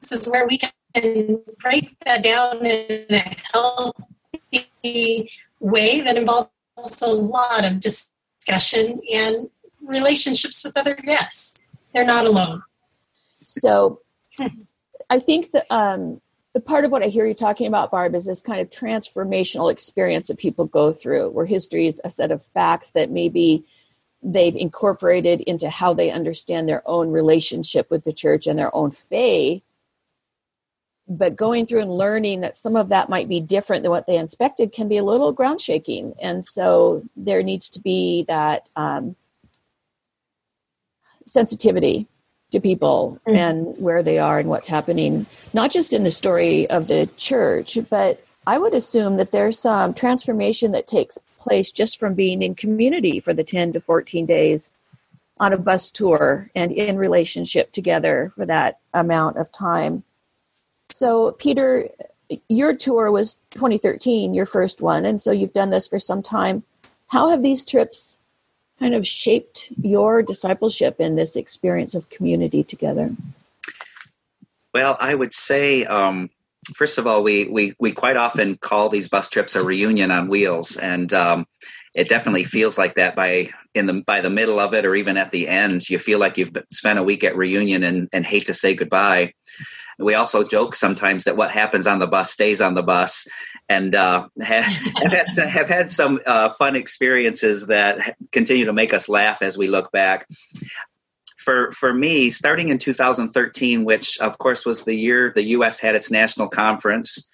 this 0.00 0.12
is 0.12 0.28
where 0.28 0.46
we 0.46 0.58
can 0.58 1.40
break 1.58 1.96
that 2.06 2.22
down 2.22 2.64
in 2.64 3.06
a 3.10 3.36
healthy 3.52 5.30
way 5.60 6.00
that 6.00 6.16
involves 6.16 6.50
a 7.02 7.06
lot 7.06 7.64
of 7.64 7.80
discussion 7.80 9.00
and 9.12 9.50
relationships 9.82 10.64
with 10.64 10.76
other 10.76 10.94
guests. 10.94 11.58
They're 11.92 12.04
not 12.04 12.26
alone. 12.26 12.62
So 13.44 14.00
I 15.10 15.18
think 15.18 15.52
that 15.52 15.66
um, 15.70 16.20
the 16.56 16.60
part 16.62 16.86
of 16.86 16.90
what 16.90 17.04
I 17.04 17.08
hear 17.08 17.26
you 17.26 17.34
talking 17.34 17.66
about, 17.66 17.90
Barb, 17.90 18.14
is 18.14 18.24
this 18.24 18.40
kind 18.40 18.62
of 18.62 18.70
transformational 18.70 19.70
experience 19.70 20.28
that 20.28 20.38
people 20.38 20.64
go 20.64 20.90
through, 20.90 21.28
where 21.28 21.44
history 21.44 21.86
is 21.86 22.00
a 22.02 22.08
set 22.08 22.30
of 22.30 22.46
facts 22.46 22.92
that 22.92 23.10
maybe 23.10 23.66
they've 24.22 24.56
incorporated 24.56 25.42
into 25.42 25.68
how 25.68 25.92
they 25.92 26.10
understand 26.10 26.66
their 26.66 26.82
own 26.88 27.10
relationship 27.10 27.90
with 27.90 28.04
the 28.04 28.12
church 28.14 28.46
and 28.46 28.58
their 28.58 28.74
own 28.74 28.90
faith. 28.90 29.66
But 31.06 31.36
going 31.36 31.66
through 31.66 31.82
and 31.82 31.90
learning 31.90 32.40
that 32.40 32.56
some 32.56 32.74
of 32.74 32.88
that 32.88 33.10
might 33.10 33.28
be 33.28 33.42
different 33.42 33.82
than 33.82 33.90
what 33.90 34.06
they 34.06 34.18
expected 34.18 34.72
can 34.72 34.88
be 34.88 34.96
a 34.96 35.04
little 35.04 35.32
ground 35.32 35.60
shaking. 35.60 36.14
And 36.22 36.42
so 36.42 37.02
there 37.16 37.42
needs 37.42 37.68
to 37.68 37.82
be 37.82 38.24
that 38.28 38.70
um, 38.76 39.14
sensitivity 41.26 42.08
to 42.52 42.60
people 42.60 43.18
mm-hmm. 43.26 43.36
and 43.36 43.78
where 43.78 44.02
they 44.02 44.18
are 44.18 44.38
and 44.38 44.48
what's 44.48 44.68
happening, 44.68 45.26
not 45.52 45.70
just 45.70 45.92
in 45.92 46.04
the 46.04 46.10
story 46.10 46.68
of 46.70 46.88
the 46.88 47.08
church, 47.16 47.78
but 47.90 48.24
I 48.46 48.58
would 48.58 48.74
assume 48.74 49.16
that 49.16 49.32
there's 49.32 49.58
some 49.58 49.92
transformation 49.94 50.72
that 50.72 50.86
takes 50.86 51.18
place 51.38 51.72
just 51.72 51.98
from 51.98 52.14
being 52.14 52.42
in 52.42 52.54
community 52.54 53.20
for 53.20 53.34
the 53.34 53.44
10 53.44 53.72
to 53.72 53.80
14 53.80 54.26
days 54.26 54.72
on 55.38 55.52
a 55.52 55.58
bus 55.58 55.90
tour 55.90 56.50
and 56.54 56.72
in 56.72 56.96
relationship 56.96 57.72
together 57.72 58.32
for 58.34 58.46
that 58.46 58.78
amount 58.94 59.36
of 59.36 59.52
time. 59.52 60.02
So, 60.90 61.32
Peter, 61.32 61.88
your 62.48 62.74
tour 62.74 63.10
was 63.10 63.36
2013, 63.50 64.34
your 64.34 64.46
first 64.46 64.80
one, 64.80 65.04
and 65.04 65.20
so 65.20 65.32
you've 65.32 65.52
done 65.52 65.70
this 65.70 65.88
for 65.88 65.98
some 65.98 66.22
time. 66.22 66.62
How 67.08 67.28
have 67.30 67.42
these 67.42 67.64
trips 67.64 68.18
kind 68.78 68.94
of 68.94 69.06
shaped 69.06 69.68
your 69.80 70.22
discipleship 70.22 71.00
in 71.00 71.16
this 71.16 71.36
experience 71.36 71.94
of 71.94 72.08
community 72.10 72.62
together? 72.62 73.10
Well, 74.74 74.96
I 75.00 75.14
would 75.14 75.32
say, 75.32 75.84
um, 75.86 76.28
first 76.74 76.98
of 76.98 77.06
all, 77.06 77.22
we, 77.22 77.46
we, 77.46 77.74
we 77.80 77.92
quite 77.92 78.16
often 78.16 78.58
call 78.58 78.88
these 78.88 79.08
bus 79.08 79.28
trips 79.28 79.56
a 79.56 79.64
reunion 79.64 80.10
on 80.10 80.28
wheels. 80.28 80.76
And 80.76 81.12
um, 81.14 81.46
it 81.96 82.10
definitely 82.10 82.44
feels 82.44 82.76
like 82.76 82.94
that 82.96 83.16
by 83.16 83.50
in 83.74 83.86
the 83.86 83.94
by 83.94 84.20
the 84.20 84.30
middle 84.30 84.60
of 84.60 84.74
it 84.74 84.84
or 84.84 84.94
even 84.94 85.16
at 85.16 85.32
the 85.32 85.48
end 85.48 85.88
you 85.88 85.98
feel 85.98 86.18
like 86.18 86.36
you've 86.36 86.52
spent 86.70 86.98
a 86.98 87.02
week 87.02 87.24
at 87.24 87.36
reunion 87.36 87.82
and, 87.82 88.08
and 88.12 88.24
hate 88.24 88.46
to 88.46 88.54
say 88.54 88.74
goodbye. 88.74 89.32
We 89.98 90.12
also 90.12 90.44
joke 90.44 90.74
sometimes 90.74 91.24
that 91.24 91.38
what 91.38 91.50
happens 91.50 91.86
on 91.86 91.98
the 91.98 92.06
bus 92.06 92.30
stays 92.30 92.60
on 92.60 92.74
the 92.74 92.82
bus. 92.82 93.26
And 93.66 93.94
uh, 93.94 94.28
have, 94.42 94.64
had 95.10 95.30
some, 95.30 95.48
have 95.48 95.68
had 95.70 95.90
some 95.90 96.20
uh, 96.26 96.50
fun 96.50 96.76
experiences 96.76 97.68
that 97.68 98.14
continue 98.30 98.66
to 98.66 98.74
make 98.74 98.92
us 98.92 99.08
laugh 99.08 99.40
as 99.40 99.56
we 99.56 99.66
look 99.66 99.90
back. 99.90 100.28
For 101.38 101.72
for 101.72 101.94
me 101.94 102.28
starting 102.28 102.68
in 102.68 102.78
2013 102.78 103.84
which 103.84 104.18
of 104.18 104.36
course 104.36 104.66
was 104.66 104.82
the 104.82 104.96
year 104.96 105.32
the 105.32 105.44
us 105.44 105.78
had 105.78 105.94
its 105.94 106.10
national 106.10 106.48
conference 106.48 107.30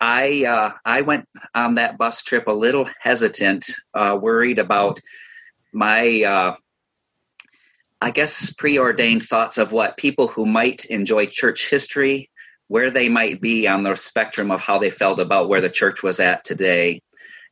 I 0.00 0.44
uh, 0.44 0.72
I 0.84 1.02
went 1.02 1.28
on 1.54 1.74
that 1.74 1.98
bus 1.98 2.22
trip 2.22 2.46
a 2.46 2.52
little 2.52 2.88
hesitant, 3.00 3.70
uh, 3.94 4.18
worried 4.20 4.58
about 4.58 5.00
my 5.72 6.22
uh, 6.22 6.56
I 8.00 8.10
guess 8.10 8.52
preordained 8.54 9.24
thoughts 9.24 9.58
of 9.58 9.72
what 9.72 9.98
people 9.98 10.26
who 10.26 10.46
might 10.46 10.86
enjoy 10.86 11.26
church 11.26 11.68
history, 11.68 12.30
where 12.68 12.90
they 12.90 13.08
might 13.10 13.40
be 13.42 13.68
on 13.68 13.82
the 13.82 13.94
spectrum 13.94 14.50
of 14.50 14.60
how 14.60 14.78
they 14.78 14.90
felt 14.90 15.18
about 15.18 15.48
where 15.48 15.60
the 15.60 15.68
church 15.68 16.02
was 16.02 16.18
at 16.18 16.44
today, 16.44 17.02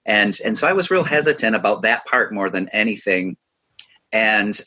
and 0.07 0.37
and 0.43 0.57
so 0.57 0.67
I 0.67 0.73
was 0.73 0.91
real 0.91 1.05
hesitant 1.05 1.55
about 1.55 1.83
that 1.83 2.07
part 2.07 2.33
more 2.33 2.49
than 2.49 2.71
anything, 2.71 3.37
and 4.11 4.59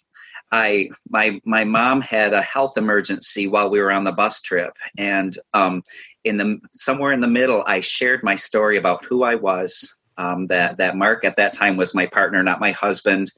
I 0.51 0.89
my 1.09 1.39
my 1.45 1.63
mom 1.63 2.01
had 2.01 2.33
a 2.33 2.41
health 2.41 2.77
emergency 2.77 3.47
while 3.47 3.69
we 3.69 3.79
were 3.79 3.91
on 3.91 4.03
the 4.03 4.11
bus 4.11 4.41
trip, 4.41 4.73
and 4.97 5.35
um, 5.53 5.81
in 6.23 6.37
the 6.37 6.59
somewhere 6.73 7.11
in 7.11 7.21
the 7.21 7.27
middle, 7.27 7.63
I 7.65 7.79
shared 7.79 8.23
my 8.23 8.35
story 8.35 8.77
about 8.77 9.05
who 9.05 9.23
I 9.23 9.35
was. 9.35 9.97
Um, 10.17 10.47
that 10.47 10.77
that 10.77 10.97
Mark 10.97 11.23
at 11.25 11.37
that 11.37 11.53
time 11.53 11.77
was 11.77 11.95
my 11.95 12.05
partner, 12.05 12.43
not 12.43 12.59
my 12.59 12.71
husband, 12.71 13.31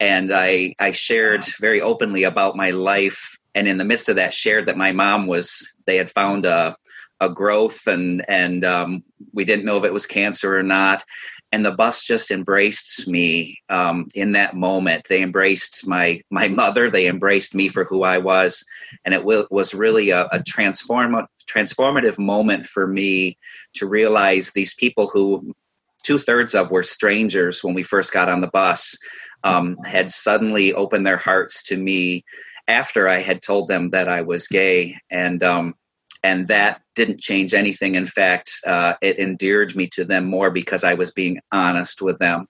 and 0.00 0.32
I 0.32 0.74
I 0.78 0.92
shared 0.92 1.44
very 1.60 1.80
openly 1.80 2.24
about 2.24 2.56
my 2.56 2.70
life. 2.70 3.38
And 3.54 3.66
in 3.68 3.78
the 3.78 3.84
midst 3.84 4.08
of 4.08 4.16
that, 4.16 4.34
shared 4.34 4.66
that 4.66 4.76
my 4.76 4.92
mom 4.92 5.26
was 5.26 5.74
they 5.86 5.96
had 5.96 6.10
found 6.10 6.44
a 6.44 6.76
a 7.20 7.28
growth 7.28 7.86
and 7.86 8.24
and 8.28 8.64
um, 8.64 9.04
we 9.32 9.44
didn't 9.44 9.64
know 9.64 9.78
if 9.78 9.84
it 9.84 9.92
was 9.92 10.06
cancer 10.06 10.56
or 10.56 10.62
not. 10.62 11.04
And 11.52 11.64
the 11.64 11.72
bus 11.72 12.02
just 12.02 12.30
embraced 12.30 13.06
me 13.06 13.58
um, 13.68 14.08
in 14.14 14.32
that 14.32 14.56
moment. 14.56 15.06
They 15.08 15.22
embraced 15.22 15.86
my 15.86 16.20
my 16.30 16.48
mother. 16.48 16.90
They 16.90 17.06
embraced 17.06 17.54
me 17.54 17.68
for 17.68 17.84
who 17.84 18.02
I 18.02 18.18
was, 18.18 18.64
and 19.04 19.14
it 19.14 19.18
w- 19.18 19.46
was 19.50 19.72
really 19.72 20.10
a, 20.10 20.26
a 20.32 20.42
transform 20.42 21.16
transformative 21.48 22.18
moment 22.18 22.66
for 22.66 22.86
me 22.86 23.38
to 23.74 23.86
realize 23.86 24.50
these 24.50 24.74
people 24.74 25.06
who 25.06 25.54
two 26.02 26.18
thirds 26.18 26.54
of 26.54 26.70
were 26.70 26.82
strangers 26.82 27.62
when 27.62 27.74
we 27.74 27.82
first 27.82 28.12
got 28.12 28.28
on 28.28 28.40
the 28.40 28.48
bus 28.48 28.96
um, 29.44 29.76
had 29.84 30.10
suddenly 30.10 30.72
opened 30.74 31.06
their 31.06 31.16
hearts 31.16 31.62
to 31.64 31.76
me 31.76 32.24
after 32.68 33.08
I 33.08 33.18
had 33.18 33.42
told 33.42 33.68
them 33.68 33.90
that 33.90 34.08
I 34.08 34.22
was 34.22 34.48
gay, 34.48 34.96
and 35.10 35.42
um, 35.42 35.74
and 36.26 36.48
that 36.48 36.82
didn't 36.96 37.20
change 37.20 37.54
anything. 37.54 37.94
In 37.94 38.04
fact, 38.04 38.50
uh, 38.66 38.94
it 39.00 39.20
endeared 39.20 39.76
me 39.76 39.86
to 39.92 40.04
them 40.04 40.24
more 40.24 40.50
because 40.50 40.82
I 40.82 40.94
was 40.94 41.12
being 41.12 41.38
honest 41.52 42.02
with 42.02 42.18
them. 42.18 42.48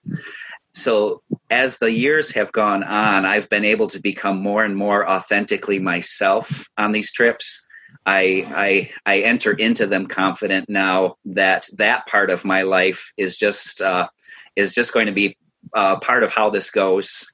So 0.73 1.23
as 1.51 1.77
the 1.77 1.93
years 1.93 2.31
have 2.33 2.53
gone 2.53 2.83
on, 2.85 3.27
I've 3.27 3.49
been 3.51 3.67
able 3.67 3.89
to 3.89 4.01
become 4.01 4.39
more 4.41 4.65
and 4.65 4.75
more 4.75 5.09
authentically 5.09 5.79
myself 5.79 6.67
on 6.79 6.93
these 6.93 7.13
trips. 7.13 7.67
I, 8.07 8.47
I 8.67 8.91
I 9.13 9.21
enter 9.21 9.53
into 9.53 9.87
them 9.87 10.07
confident 10.07 10.69
now 10.69 11.17
that 11.27 11.69
that 11.77 12.07
part 12.07 12.31
of 12.31 12.45
my 12.45 12.63
life 12.63 13.13
is 13.17 13.37
just 13.37 13.83
uh, 13.83 14.09
is 14.55 14.73
just 14.73 14.93
going 14.95 15.07
to 15.07 15.13
be 15.13 15.37
uh, 15.75 15.97
part 16.01 16.23
of 16.23 16.31
how 16.31 16.49
this 16.51 16.71
goes. 16.71 17.27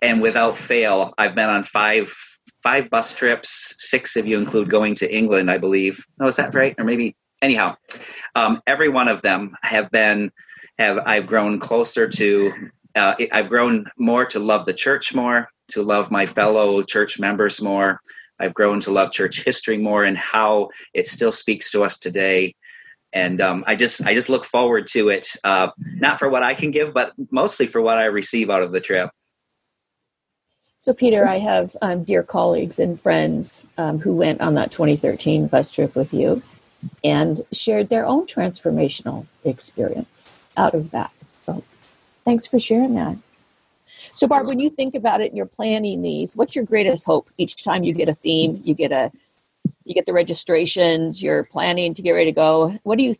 And 0.00 0.22
without 0.22 0.56
fail, 0.56 1.12
I've 1.18 1.34
been 1.34 1.50
on 1.50 1.64
five 1.64 2.14
five 2.66 2.90
bus 2.90 3.14
trips. 3.14 3.76
Six 3.78 4.16
if 4.16 4.26
you 4.26 4.36
include 4.38 4.68
going 4.68 4.94
to 4.96 5.06
England, 5.14 5.50
I 5.50 5.58
believe. 5.58 6.04
No, 6.18 6.26
is 6.26 6.34
that 6.34 6.52
right? 6.52 6.74
Or 6.78 6.84
maybe 6.84 7.14
anyhow, 7.40 7.76
um, 8.34 8.60
every 8.66 8.88
one 8.88 9.06
of 9.06 9.22
them 9.22 9.54
have 9.62 9.88
been 9.92 10.32
have 10.78 10.98
I've 11.06 11.28
grown 11.28 11.60
closer 11.60 12.08
to. 12.08 12.52
Uh, 12.96 13.14
I've 13.30 13.50
grown 13.50 13.84
more 13.98 14.24
to 14.24 14.38
love 14.38 14.64
the 14.64 14.72
church 14.72 15.14
more, 15.14 15.48
to 15.68 15.82
love 15.82 16.10
my 16.10 16.24
fellow 16.24 16.82
church 16.82 17.20
members 17.20 17.60
more, 17.60 18.00
I've 18.40 18.54
grown 18.54 18.80
to 18.80 18.90
love 18.90 19.12
church 19.12 19.44
history 19.44 19.78
more 19.78 20.04
and 20.04 20.16
how 20.16 20.70
it 20.94 21.06
still 21.06 21.32
speaks 21.32 21.70
to 21.70 21.84
us 21.84 21.98
today. 21.98 22.54
And 23.12 23.40
um, 23.40 23.64
I 23.66 23.76
just 23.76 24.04
I 24.04 24.12
just 24.12 24.28
look 24.28 24.44
forward 24.44 24.86
to 24.88 25.10
it, 25.10 25.28
uh, 25.44 25.68
not 25.94 26.18
for 26.18 26.28
what 26.28 26.42
I 26.42 26.54
can 26.54 26.70
give, 26.70 26.92
but 26.92 27.12
mostly 27.30 27.66
for 27.66 27.80
what 27.80 27.98
I 27.98 28.06
receive 28.06 28.50
out 28.50 28.62
of 28.62 28.72
the 28.72 28.80
trip. 28.80 29.10
So, 30.86 30.94
Peter, 30.94 31.26
I 31.26 31.40
have 31.40 31.76
um, 31.82 32.04
dear 32.04 32.22
colleagues 32.22 32.78
and 32.78 33.00
friends 33.00 33.66
um, 33.76 33.98
who 33.98 34.14
went 34.14 34.40
on 34.40 34.54
that 34.54 34.70
2013 34.70 35.48
bus 35.48 35.68
trip 35.72 35.96
with 35.96 36.14
you 36.14 36.44
and 37.02 37.44
shared 37.50 37.88
their 37.88 38.06
own 38.06 38.28
transformational 38.28 39.26
experience 39.42 40.40
out 40.56 40.74
of 40.74 40.92
that. 40.92 41.10
So, 41.42 41.64
thanks 42.24 42.46
for 42.46 42.60
sharing 42.60 42.94
that. 42.94 43.16
So, 44.14 44.28
Barb, 44.28 44.46
when 44.46 44.60
you 44.60 44.70
think 44.70 44.94
about 44.94 45.20
it 45.20 45.30
and 45.30 45.36
you're 45.36 45.46
planning 45.46 46.02
these, 46.02 46.36
what's 46.36 46.54
your 46.54 46.64
greatest 46.64 47.04
hope 47.04 47.28
each 47.36 47.64
time 47.64 47.82
you 47.82 47.92
get 47.92 48.08
a 48.08 48.14
theme, 48.14 48.60
you 48.62 48.74
get 48.74 48.92
a 48.92 49.10
you 49.84 49.92
get 49.92 50.06
the 50.06 50.12
registrations, 50.12 51.20
you're 51.20 51.42
planning 51.42 51.94
to 51.94 52.02
get 52.02 52.12
ready 52.12 52.26
to 52.26 52.32
go. 52.32 52.78
What 52.84 52.98
do 52.98 53.02
you 53.02 53.16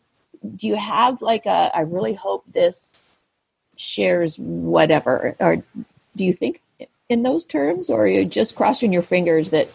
do? 0.55 0.67
You 0.67 0.75
have 0.77 1.21
like 1.21 1.45
a 1.45 1.69
I 1.75 1.81
really 1.81 2.13
hope 2.13 2.45
this 2.49 3.17
shares 3.75 4.39
whatever, 4.39 5.35
or 5.41 5.57
do 6.15 6.23
you 6.23 6.31
think 6.31 6.61
in 7.09 7.23
those 7.23 7.45
terms, 7.45 7.89
or 7.89 8.03
are 8.03 8.07
you 8.07 8.25
just 8.25 8.55
crossing 8.55 8.91
your 8.91 9.01
fingers 9.01 9.51
that 9.51 9.69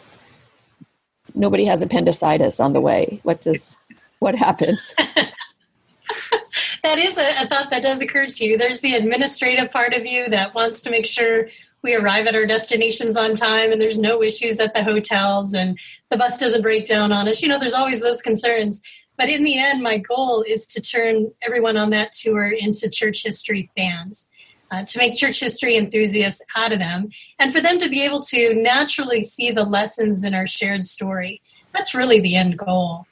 nobody 1.34 1.64
has 1.64 1.82
appendicitis 1.82 2.60
on 2.60 2.72
the 2.72 2.80
way? 2.80 3.20
What 3.22 3.42
does 3.42 3.76
what 4.18 4.34
happens? 4.34 4.94
that 6.82 6.98
is 6.98 7.16
a, 7.16 7.42
a, 7.42 7.46
thought 7.48 7.70
that 7.70 7.82
does 7.82 8.00
occur 8.00 8.26
to 8.26 8.44
you. 8.44 8.58
There's 8.58 8.80
the 8.80 8.94
administrative 8.94 9.70
part 9.70 9.94
of 9.94 10.06
you 10.06 10.28
that 10.28 10.54
wants 10.54 10.82
to 10.82 10.90
make 10.90 11.06
sure 11.06 11.48
we 11.82 11.94
arrive 11.94 12.26
at 12.26 12.36
our 12.36 12.46
destinations 12.46 13.16
on 13.16 13.34
time 13.34 13.72
and 13.72 13.80
there's 13.80 13.98
no 13.98 14.22
issues 14.22 14.60
at 14.60 14.74
the 14.74 14.84
hotels 14.84 15.54
and 15.54 15.76
the 16.10 16.16
bus 16.16 16.38
doesn't 16.38 16.62
break 16.62 16.86
down 16.86 17.10
on 17.10 17.26
us. 17.26 17.42
You 17.42 17.48
know, 17.48 17.58
there's 17.58 17.74
always 17.74 18.00
those 18.00 18.22
concerns. 18.22 18.80
But 19.18 19.28
in 19.28 19.42
the 19.42 19.58
end, 19.58 19.82
my 19.82 19.98
goal 19.98 20.44
is 20.46 20.66
to 20.68 20.80
turn 20.80 21.32
everyone 21.42 21.76
on 21.76 21.90
that 21.90 22.12
tour 22.12 22.48
into 22.48 22.88
church 22.88 23.22
history 23.24 23.70
fans. 23.76 24.28
Uh, 24.72 24.82
to 24.87 24.96
make 24.96 25.14
church 25.14 25.38
history 25.38 25.76
enthusiasts 25.76 26.40
out 26.56 26.72
of 26.72 26.78
them, 26.78 27.11
and 27.38 27.52
for 27.52 27.61
them 27.61 27.78
to 27.78 27.90
be 27.90 28.02
able 28.02 28.22
to 28.22 28.54
naturally 28.54 29.22
see 29.22 29.50
the 29.50 29.64
lessons 29.64 30.24
in 30.24 30.32
our 30.32 30.46
shared 30.46 30.87
story. 30.87 31.42
That's 31.74 31.94
really 31.94 32.20
the 32.20 32.37
end 32.37 32.56
goal. 32.56 33.06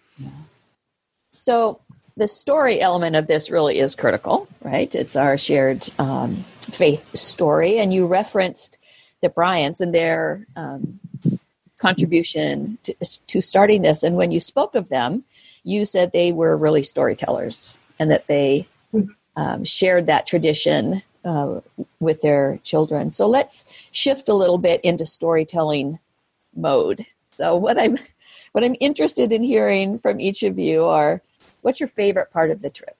So, 1.32 1.80
the 2.16 2.28
story 2.28 2.80
element 2.80 3.14
of 3.14 3.26
this 3.26 3.50
really 3.50 3.78
is 3.78 3.94
critical, 3.94 4.48
right? 4.62 4.94
It's 4.94 5.16
our 5.16 5.36
shared 5.36 5.86
um, 5.98 6.36
faith 6.60 7.14
story. 7.14 7.78
And 7.78 7.92
you 7.92 8.06
referenced 8.06 8.78
the 9.20 9.28
Bryants 9.28 9.82
and 9.82 9.92
their 9.92 10.46
um, 10.56 10.98
contribution 11.78 12.78
to, 12.84 12.94
to, 13.26 13.42
starting 13.42 13.82
this. 13.82 14.02
And 14.02 14.16
when 14.16 14.30
you 14.30 14.40
spoke 14.40 14.74
of 14.74 14.88
them, 14.88 15.24
you 15.62 15.84
said 15.84 16.12
they 16.12 16.32
were 16.32 16.56
really 16.56 16.82
storytellers 16.82 17.76
and 17.98 18.10
that 18.10 18.28
they 18.28 18.66
um, 19.36 19.64
shared 19.64 20.06
that 20.06 20.26
tradition 20.26 21.02
uh, 21.24 21.60
with 21.98 22.22
their 22.22 22.58
children. 22.62 23.10
So 23.10 23.26
let's 23.26 23.64
shift 23.90 24.28
a 24.28 24.34
little 24.34 24.58
bit 24.58 24.80
into 24.82 25.06
storytelling 25.06 25.98
mode. 26.54 27.06
So 27.30 27.56
what 27.56 27.80
I'm 27.80 27.98
what 28.52 28.64
I'm 28.64 28.76
interested 28.80 29.32
in 29.32 29.42
hearing 29.42 29.98
from 29.98 30.20
each 30.20 30.42
of 30.42 30.58
you 30.58 30.84
are 30.84 31.22
what's 31.62 31.80
your 31.80 31.88
favorite 31.88 32.32
part 32.32 32.50
of 32.50 32.62
the 32.62 32.70
trip? 32.70 32.96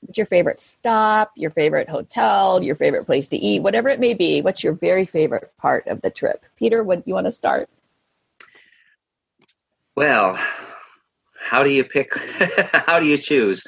What's 0.00 0.16
your 0.16 0.26
favorite 0.26 0.60
stop, 0.60 1.32
your 1.36 1.50
favorite 1.50 1.88
hotel, 1.88 2.62
your 2.62 2.74
favorite 2.74 3.04
place 3.04 3.28
to 3.28 3.36
eat, 3.36 3.62
whatever 3.62 3.88
it 3.88 4.00
may 4.00 4.14
be? 4.14 4.40
What's 4.40 4.64
your 4.64 4.72
very 4.72 5.04
favorite 5.04 5.52
part 5.58 5.86
of 5.86 6.00
the 6.00 6.10
trip? 6.10 6.44
Peter, 6.56 6.82
what 6.82 7.06
you 7.06 7.14
want 7.14 7.26
to 7.26 7.32
start? 7.32 7.68
Well, 9.96 10.38
how 11.38 11.62
do 11.62 11.70
you 11.70 11.84
pick? 11.84 12.16
how 12.72 12.98
do 12.98 13.06
you 13.06 13.18
choose? 13.18 13.64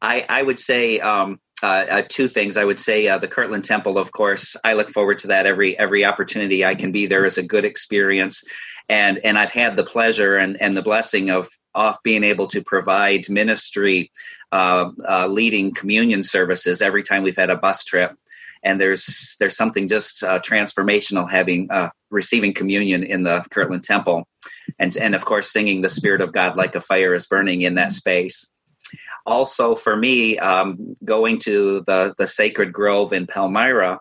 I, 0.00 0.24
I 0.28 0.42
would 0.42 0.58
say 0.58 1.00
um, 1.00 1.40
uh, 1.62 1.86
uh, 1.90 2.02
two 2.08 2.28
things. 2.28 2.56
I 2.56 2.64
would 2.64 2.78
say 2.78 3.08
uh, 3.08 3.18
the 3.18 3.28
Kirtland 3.28 3.64
Temple, 3.64 3.96
of 3.98 4.12
course. 4.12 4.56
I 4.62 4.74
look 4.74 4.90
forward 4.90 5.18
to 5.20 5.28
that 5.28 5.46
every 5.46 5.78
every 5.78 6.04
opportunity 6.04 6.64
I 6.64 6.74
can 6.74 6.92
be 6.92 7.06
there 7.06 7.24
is 7.24 7.38
a 7.38 7.42
good 7.42 7.64
experience, 7.64 8.44
and 8.90 9.18
and 9.24 9.38
I've 9.38 9.50
had 9.50 9.76
the 9.76 9.84
pleasure 9.84 10.36
and 10.36 10.60
and 10.60 10.76
the 10.76 10.82
blessing 10.82 11.30
of 11.30 11.48
off 11.74 12.02
being 12.02 12.24
able 12.24 12.46
to 12.48 12.62
provide 12.62 13.28
ministry, 13.30 14.10
uh, 14.52 14.90
leading 15.28 15.72
communion 15.72 16.22
services 16.22 16.82
every 16.82 17.02
time 17.02 17.22
we've 17.22 17.36
had 17.36 17.50
a 17.50 17.56
bus 17.56 17.84
trip. 17.84 18.12
and 18.62 18.80
there's 18.80 19.36
there's 19.38 19.56
something 19.56 19.88
just 19.88 20.22
uh, 20.22 20.38
transformational 20.40 21.30
having 21.30 21.70
uh, 21.70 21.88
receiving 22.10 22.52
communion 22.52 23.02
in 23.04 23.22
the 23.22 23.44
Kirtland 23.50 23.84
Temple, 23.84 24.26
and 24.78 24.94
and 24.96 25.14
of 25.14 25.24
course 25.24 25.52
singing 25.52 25.80
the 25.82 25.88
Spirit 25.88 26.20
of 26.20 26.32
God 26.32 26.56
like 26.56 26.74
a 26.74 26.80
fire 26.80 27.14
is 27.14 27.26
burning 27.26 27.62
in 27.62 27.76
that 27.76 27.92
space. 27.92 28.50
Also, 29.26 29.74
for 29.74 29.96
me, 29.96 30.38
um, 30.38 30.78
going 31.04 31.38
to 31.40 31.82
the 31.86 32.14
the 32.16 32.26
Sacred 32.26 32.72
Grove 32.72 33.12
in 33.12 33.26
Palmyra, 33.26 33.98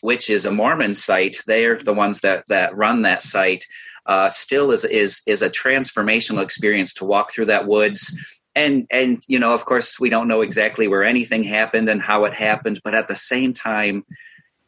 which 0.00 0.28
is 0.28 0.46
a 0.46 0.50
Mormon 0.50 0.94
site, 0.94 1.38
they're 1.46 1.78
the 1.78 1.94
ones 1.94 2.20
that 2.20 2.44
that 2.48 2.76
run 2.76 3.02
that 3.02 3.22
site. 3.22 3.64
Uh, 4.04 4.28
still 4.28 4.72
is 4.72 4.84
is 4.84 5.22
is 5.26 5.42
a 5.42 5.50
transformational 5.50 6.42
experience 6.42 6.92
to 6.94 7.04
walk 7.04 7.32
through 7.32 7.46
that 7.46 7.66
woods 7.68 8.16
and 8.54 8.86
and 8.90 9.22
you 9.28 9.38
know 9.38 9.54
of 9.54 9.64
course 9.64 9.98
we 9.98 10.10
don't 10.10 10.28
know 10.28 10.42
exactly 10.42 10.88
where 10.88 11.04
anything 11.04 11.42
happened 11.42 11.88
and 11.88 12.02
how 12.02 12.24
it 12.24 12.34
happened 12.34 12.80
but 12.84 12.94
at 12.94 13.08
the 13.08 13.16
same 13.16 13.52
time 13.52 14.04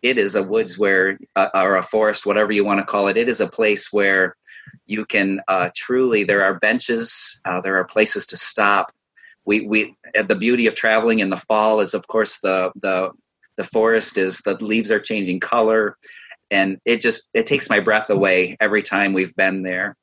it 0.03 0.19
is 0.19 0.35
a 0.35 0.43
woods 0.43 0.79
where 0.79 1.19
uh, 1.37 1.49
or 1.55 1.77
a 1.77 1.83
forest 1.83 2.27
whatever 2.27 2.53
you 2.53 2.65
want 2.65 2.79
to 2.79 2.87
call 2.87 3.09
it 3.09 3.17
it 3.17 3.29
is 3.29 3.41
a 3.41 3.49
place 3.49 3.93
where 3.93 4.37
you 4.87 5.05
can 5.05 5.41
uh, 5.49 5.69
truly 5.75 6.25
there 6.25 6.43
are 6.43 6.59
benches 6.59 7.41
uh, 7.45 7.61
there 7.61 7.77
are 7.77 7.85
places 7.85 8.27
to 8.27 8.37
stop 8.37 8.93
we 9.45 9.67
we 9.67 9.97
the 10.27 10.35
beauty 10.35 10.67
of 10.67 10.75
traveling 10.75 11.19
in 11.19 11.31
the 11.31 11.37
fall 11.37 11.81
is 11.81 11.95
of 11.95 12.07
course 12.07 12.41
the 12.41 12.71
the 12.77 13.11
the 13.57 13.65
forest 13.65 14.19
is 14.19 14.39
the 14.39 14.55
leaves 14.65 14.91
are 14.91 15.01
changing 15.01 15.41
color 15.41 15.97
and 16.51 16.79
it 16.85 17.01
just 17.01 17.29
it 17.35 17.47
takes 17.47 17.71
my 17.71 17.81
breath 17.81 18.11
away 18.11 18.57
every 18.61 18.83
time 18.83 19.13
we've 19.13 19.35
been 19.37 19.63
there 19.63 19.97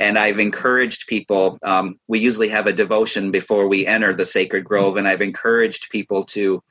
and 0.00 0.18
I've 0.18 0.38
encouraged 0.38 1.06
people. 1.06 1.58
Um, 1.62 2.00
we 2.08 2.18
usually 2.18 2.48
have 2.48 2.66
a 2.66 2.72
devotion 2.72 3.30
before 3.30 3.68
we 3.68 3.86
enter 3.86 4.14
the 4.14 4.24
sacred 4.24 4.64
grove, 4.64 4.96
and 4.96 5.06
I've 5.06 5.20
encouraged 5.20 5.90
people 5.90 6.24
to 6.24 6.62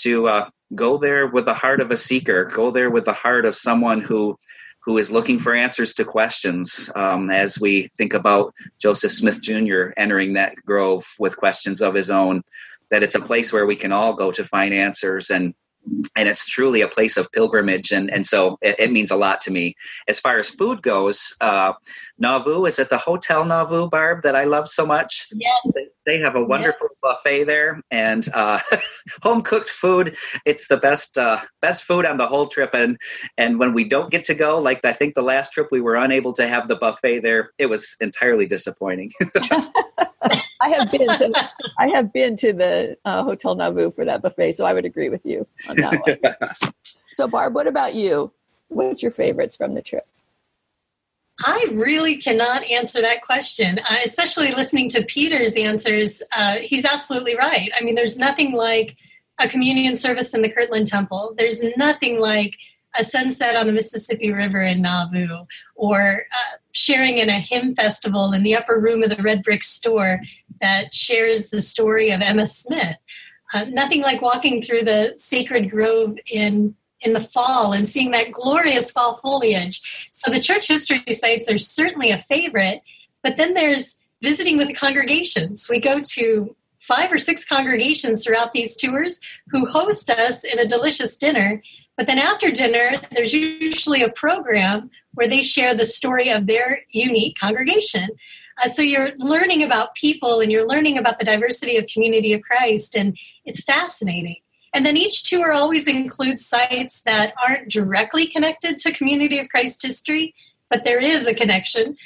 to 0.00 0.28
uh, 0.28 0.50
go 0.74 0.98
there 0.98 1.26
with 1.26 1.46
the 1.46 1.54
heart 1.54 1.80
of 1.80 1.90
a 1.90 1.96
seeker, 1.96 2.44
go 2.44 2.70
there 2.70 2.90
with 2.90 3.06
the 3.06 3.14
heart 3.14 3.46
of 3.46 3.56
someone 3.56 4.02
who 4.02 4.38
who 4.86 4.98
is 4.98 5.10
looking 5.10 5.38
for 5.38 5.54
answers 5.54 5.92
to 5.94 6.04
questions. 6.04 6.88
Um, 6.94 7.28
as 7.30 7.60
we 7.60 7.88
think 7.98 8.14
about 8.14 8.54
Joseph 8.80 9.12
Smith 9.12 9.42
Jr. 9.42 9.88
entering 9.96 10.32
that 10.34 10.54
grove 10.64 11.04
with 11.18 11.36
questions 11.36 11.82
of 11.82 11.92
his 11.92 12.08
own, 12.08 12.42
that 12.90 13.02
it's 13.02 13.16
a 13.16 13.20
place 13.20 13.52
where 13.52 13.66
we 13.66 13.74
can 13.76 13.90
all 13.90 14.14
go 14.14 14.30
to 14.30 14.44
find 14.44 14.72
answers 14.72 15.28
and 15.30 15.54
and 16.16 16.28
it's 16.28 16.46
truly 16.46 16.80
a 16.80 16.88
place 16.88 17.16
of 17.16 17.30
pilgrimage 17.30 17.92
and, 17.92 18.10
and 18.10 18.26
so 18.26 18.58
it, 18.60 18.74
it 18.80 18.90
means 18.90 19.12
a 19.12 19.16
lot 19.16 19.40
to 19.40 19.52
me 19.52 19.72
as 20.08 20.18
far 20.18 20.36
as 20.36 20.50
food 20.50 20.82
goes 20.82 21.36
uh, 21.40 21.72
nauvoo 22.18 22.66
is 22.66 22.80
it 22.80 22.90
the 22.90 22.98
hotel 22.98 23.44
nauvoo 23.44 23.88
barb 23.88 24.20
that 24.24 24.34
i 24.34 24.42
love 24.42 24.66
so 24.68 24.84
much 24.84 25.26
yes. 25.36 25.86
They, 26.06 26.18
have 26.18 26.34
a 26.34 26.42
wonderful 26.42 26.88
yes. 26.90 26.98
buffet 27.02 27.44
there 27.44 27.82
and 27.90 28.28
uh, 28.32 28.58
home 29.22 29.42
cooked 29.42 29.68
food 29.68 30.16
it's 30.44 30.68
the 30.68 30.76
best 30.76 31.18
uh, 31.18 31.40
best 31.60 31.84
food 31.84 32.06
on 32.06 32.16
the 32.16 32.26
whole 32.26 32.46
trip 32.46 32.74
and 32.74 32.96
and 33.36 33.58
when 33.58 33.74
we 33.74 33.84
don't 33.84 34.10
get 34.10 34.24
to 34.24 34.34
go 34.34 34.58
like 34.58 34.84
i 34.84 34.92
think 34.92 35.14
the 35.14 35.22
last 35.22 35.52
trip 35.52 35.68
we 35.70 35.80
were 35.80 35.96
unable 35.96 36.32
to 36.32 36.48
have 36.48 36.68
the 36.68 36.76
buffet 36.76 37.20
there 37.20 37.50
it 37.58 37.66
was 37.66 37.96
entirely 38.00 38.46
disappointing 38.46 39.10
I 40.60 40.68
have 40.70 40.90
been 40.90 41.06
to 41.06 41.50
I 41.78 41.88
have 41.88 42.12
been 42.12 42.36
to 42.36 42.52
the 42.52 42.96
uh, 43.04 43.22
Hotel 43.22 43.54
Nauvoo 43.54 43.90
for 43.90 44.04
that 44.04 44.22
buffet, 44.22 44.52
so 44.52 44.64
I 44.64 44.72
would 44.72 44.84
agree 44.84 45.08
with 45.08 45.24
you 45.24 45.46
on 45.68 45.76
that 45.76 46.18
one. 46.60 46.72
so, 47.12 47.28
Barb, 47.28 47.54
what 47.54 47.66
about 47.66 47.94
you? 47.94 48.32
What's 48.68 49.02
your 49.02 49.12
favorites 49.12 49.56
from 49.56 49.74
the 49.74 49.82
trips? 49.82 50.24
I 51.44 51.66
really 51.72 52.16
cannot 52.16 52.64
answer 52.64 53.00
that 53.02 53.22
question, 53.22 53.78
uh, 53.78 53.96
especially 54.04 54.54
listening 54.54 54.88
to 54.90 55.04
Peter's 55.04 55.54
answers. 55.54 56.22
Uh, 56.32 56.56
he's 56.62 56.84
absolutely 56.84 57.36
right. 57.36 57.70
I 57.78 57.84
mean, 57.84 57.94
there's 57.94 58.18
nothing 58.18 58.52
like 58.52 58.96
a 59.38 59.48
communion 59.48 59.96
service 59.96 60.32
in 60.32 60.40
the 60.40 60.48
Kirtland 60.48 60.86
Temple. 60.86 61.34
There's 61.36 61.62
nothing 61.76 62.20
like 62.20 62.56
a 62.98 63.04
sunset 63.04 63.56
on 63.56 63.66
the 63.66 63.72
Mississippi 63.72 64.32
River 64.32 64.62
in 64.62 64.80
Nauvoo, 64.80 65.44
or 65.74 66.24
uh, 66.32 66.56
sharing 66.72 67.18
in 67.18 67.28
a 67.28 67.38
hymn 67.38 67.74
festival 67.74 68.32
in 68.32 68.42
the 68.42 68.54
upper 68.54 68.80
room 68.80 69.02
of 69.02 69.10
the 69.10 69.22
Red 69.22 69.42
Brick 69.42 69.62
Store 69.62 70.20
that 70.62 70.94
shares 70.94 71.50
the 71.50 71.60
story 71.60 72.10
of 72.10 72.22
Emma 72.22 72.46
Smith. 72.46 72.96
Uh, 73.52 73.64
nothing 73.64 74.00
like 74.00 74.22
walking 74.22 74.62
through 74.62 74.82
the 74.82 75.12
sacred 75.18 75.70
grove 75.70 76.16
in 76.26 76.74
in 77.00 77.12
the 77.12 77.20
fall 77.20 77.72
and 77.72 77.86
seeing 77.86 78.10
that 78.12 78.32
glorious 78.32 78.90
fall 78.90 79.16
foliage. 79.18 80.08
So 80.12 80.30
the 80.30 80.40
church 80.40 80.68
history 80.68 81.04
sites 81.10 81.50
are 81.50 81.58
certainly 81.58 82.10
a 82.10 82.18
favorite, 82.18 82.82
but 83.22 83.36
then 83.36 83.54
there's 83.54 83.96
visiting 84.22 84.56
with 84.56 84.68
the 84.68 84.74
congregations. 84.74 85.68
We 85.68 85.78
go 85.78 86.00
to 86.00 86.56
five 86.80 87.12
or 87.12 87.18
six 87.18 87.44
congregations 87.44 88.24
throughout 88.24 88.52
these 88.52 88.76
tours 88.76 89.20
who 89.48 89.66
host 89.66 90.08
us 90.10 90.44
in 90.44 90.58
a 90.58 90.66
delicious 90.66 91.16
dinner. 91.16 91.62
But 91.96 92.06
then 92.06 92.18
after 92.18 92.50
dinner, 92.50 92.92
there's 93.14 93.32
usually 93.32 94.02
a 94.02 94.08
program 94.08 94.90
where 95.14 95.28
they 95.28 95.42
share 95.42 95.74
the 95.74 95.84
story 95.84 96.28
of 96.30 96.46
their 96.46 96.82
unique 96.90 97.38
congregation. 97.38 98.08
Uh, 98.62 98.68
so 98.68 98.82
you're 98.82 99.10
learning 99.18 99.62
about 99.62 99.94
people 99.94 100.40
and 100.40 100.52
you're 100.52 100.66
learning 100.66 100.96
about 100.96 101.18
the 101.18 101.24
diversity 101.24 101.76
of 101.76 101.86
community 101.86 102.32
of 102.32 102.40
Christ, 102.42 102.96
and 102.96 103.16
it's 103.44 103.62
fascinating. 103.62 104.36
And 104.76 104.84
then 104.84 104.98
each 104.98 105.22
tour 105.22 105.54
always 105.54 105.88
includes 105.88 106.44
sites 106.44 107.00
that 107.06 107.32
aren't 107.42 107.70
directly 107.70 108.26
connected 108.26 108.76
to 108.80 108.92
Community 108.92 109.38
of 109.38 109.48
Christ 109.48 109.80
history, 109.80 110.34
but 110.68 110.84
there 110.84 111.00
is 111.00 111.26
a 111.26 111.32
connection. 111.32 111.96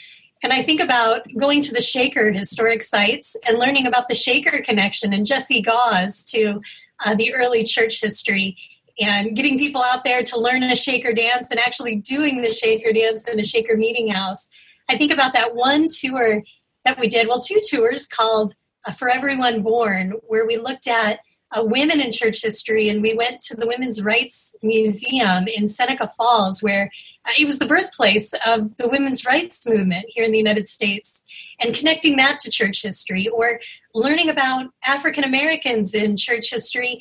And 0.44 0.52
I 0.52 0.62
think 0.62 0.80
about 0.80 1.26
going 1.36 1.62
to 1.62 1.74
the 1.74 1.80
Shaker 1.80 2.30
historic 2.30 2.84
sites 2.84 3.34
and 3.44 3.58
learning 3.58 3.88
about 3.88 4.08
the 4.08 4.14
Shaker 4.14 4.62
connection 4.62 5.12
and 5.12 5.26
Jesse 5.26 5.60
Gause 5.60 6.22
to 6.26 6.60
uh, 7.04 7.16
the 7.16 7.34
early 7.34 7.64
church 7.64 8.00
history 8.00 8.56
and 9.00 9.34
getting 9.34 9.58
people 9.58 9.82
out 9.82 10.04
there 10.04 10.22
to 10.22 10.38
learn 10.38 10.62
a 10.62 10.76
Shaker 10.76 11.12
dance 11.12 11.50
and 11.50 11.58
actually 11.58 11.96
doing 11.96 12.40
the 12.40 12.52
Shaker 12.52 12.92
dance 12.92 13.26
in 13.26 13.40
a 13.40 13.44
Shaker 13.44 13.76
meeting 13.76 14.12
house. 14.12 14.48
I 14.88 14.96
think 14.96 15.12
about 15.12 15.32
that 15.32 15.56
one 15.56 15.88
tour 15.88 16.44
that 16.84 17.00
we 17.00 17.08
did, 17.08 17.26
well, 17.26 17.42
two 17.42 17.60
tours 17.68 18.06
called 18.06 18.54
uh, 18.86 18.92
For 18.92 19.08
Everyone 19.08 19.60
Born, 19.60 20.12
where 20.28 20.46
we 20.46 20.56
looked 20.56 20.86
at 20.86 21.18
uh, 21.52 21.64
women 21.64 22.00
in 22.00 22.12
church 22.12 22.42
history, 22.42 22.88
and 22.88 23.02
we 23.02 23.14
went 23.14 23.40
to 23.42 23.56
the 23.56 23.66
Women's 23.66 24.02
Rights 24.02 24.54
Museum 24.62 25.46
in 25.48 25.68
Seneca 25.68 26.08
Falls, 26.08 26.62
where 26.62 26.90
uh, 27.24 27.32
it 27.38 27.46
was 27.46 27.58
the 27.58 27.66
birthplace 27.66 28.32
of 28.46 28.76
the 28.76 28.88
women's 28.88 29.24
rights 29.24 29.66
movement 29.66 30.06
here 30.08 30.24
in 30.24 30.32
the 30.32 30.38
United 30.38 30.68
States, 30.68 31.24
and 31.58 31.74
connecting 31.74 32.16
that 32.16 32.38
to 32.40 32.50
church 32.50 32.82
history, 32.82 33.28
or 33.28 33.60
learning 33.94 34.28
about 34.28 34.70
African 34.84 35.24
Americans 35.24 35.94
in 35.94 36.16
church 36.16 36.50
history. 36.50 37.00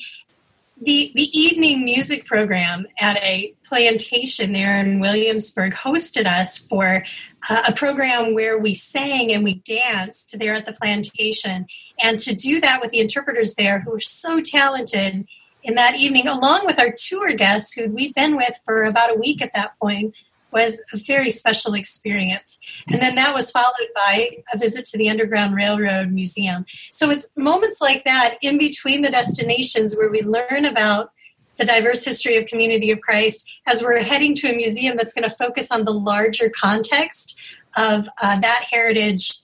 The, 0.82 1.12
the 1.14 1.28
evening 1.38 1.84
music 1.84 2.24
program 2.24 2.86
at 2.98 3.18
a 3.18 3.52
plantation 3.64 4.54
there 4.54 4.78
in 4.78 4.98
Williamsburg 4.98 5.74
hosted 5.74 6.26
us 6.26 6.58
for 6.58 7.04
a 7.48 7.72
program 7.72 8.34
where 8.34 8.58
we 8.58 8.74
sang 8.74 9.32
and 9.32 9.42
we 9.42 9.54
danced 9.54 10.38
there 10.38 10.54
at 10.54 10.66
the 10.66 10.72
plantation. 10.72 11.66
And 12.02 12.18
to 12.20 12.34
do 12.34 12.60
that 12.60 12.80
with 12.80 12.90
the 12.90 13.00
interpreters 13.00 13.54
there 13.54 13.80
who 13.80 13.90
were 13.90 14.00
so 14.00 14.40
talented 14.40 15.26
in 15.62 15.74
that 15.74 15.96
evening, 15.96 16.26
along 16.26 16.66
with 16.66 16.78
our 16.78 16.92
tour 16.96 17.32
guests 17.32 17.72
who 17.72 17.88
we'd 17.88 18.14
been 18.14 18.36
with 18.36 18.60
for 18.64 18.82
about 18.82 19.10
a 19.10 19.18
week 19.18 19.42
at 19.42 19.54
that 19.54 19.78
point, 19.78 20.14
was 20.52 20.82
a 20.92 20.96
very 20.96 21.30
special 21.30 21.74
experience. 21.74 22.58
And 22.88 23.00
then 23.00 23.14
that 23.14 23.34
was 23.34 23.50
followed 23.50 23.88
by 23.94 24.38
a 24.52 24.58
visit 24.58 24.84
to 24.86 24.98
the 24.98 25.08
Underground 25.08 25.54
Railroad 25.54 26.10
Museum. 26.10 26.66
So 26.90 27.10
it's 27.10 27.30
moments 27.36 27.80
like 27.80 28.04
that 28.04 28.36
in 28.42 28.58
between 28.58 29.02
the 29.02 29.10
destinations 29.10 29.96
where 29.96 30.10
we 30.10 30.22
learn 30.22 30.64
about 30.64 31.12
the 31.60 31.66
diverse 31.66 32.04
history 32.04 32.38
of 32.38 32.46
Community 32.46 32.90
of 32.90 33.00
Christ 33.00 33.46
as 33.66 33.82
we're 33.82 34.02
heading 34.02 34.34
to 34.36 34.50
a 34.50 34.56
museum 34.56 34.96
that's 34.96 35.12
going 35.12 35.28
to 35.28 35.36
focus 35.36 35.70
on 35.70 35.84
the 35.84 35.92
larger 35.92 36.50
context 36.50 37.38
of 37.76 38.08
uh, 38.22 38.40
that 38.40 38.64
heritage 38.68 39.34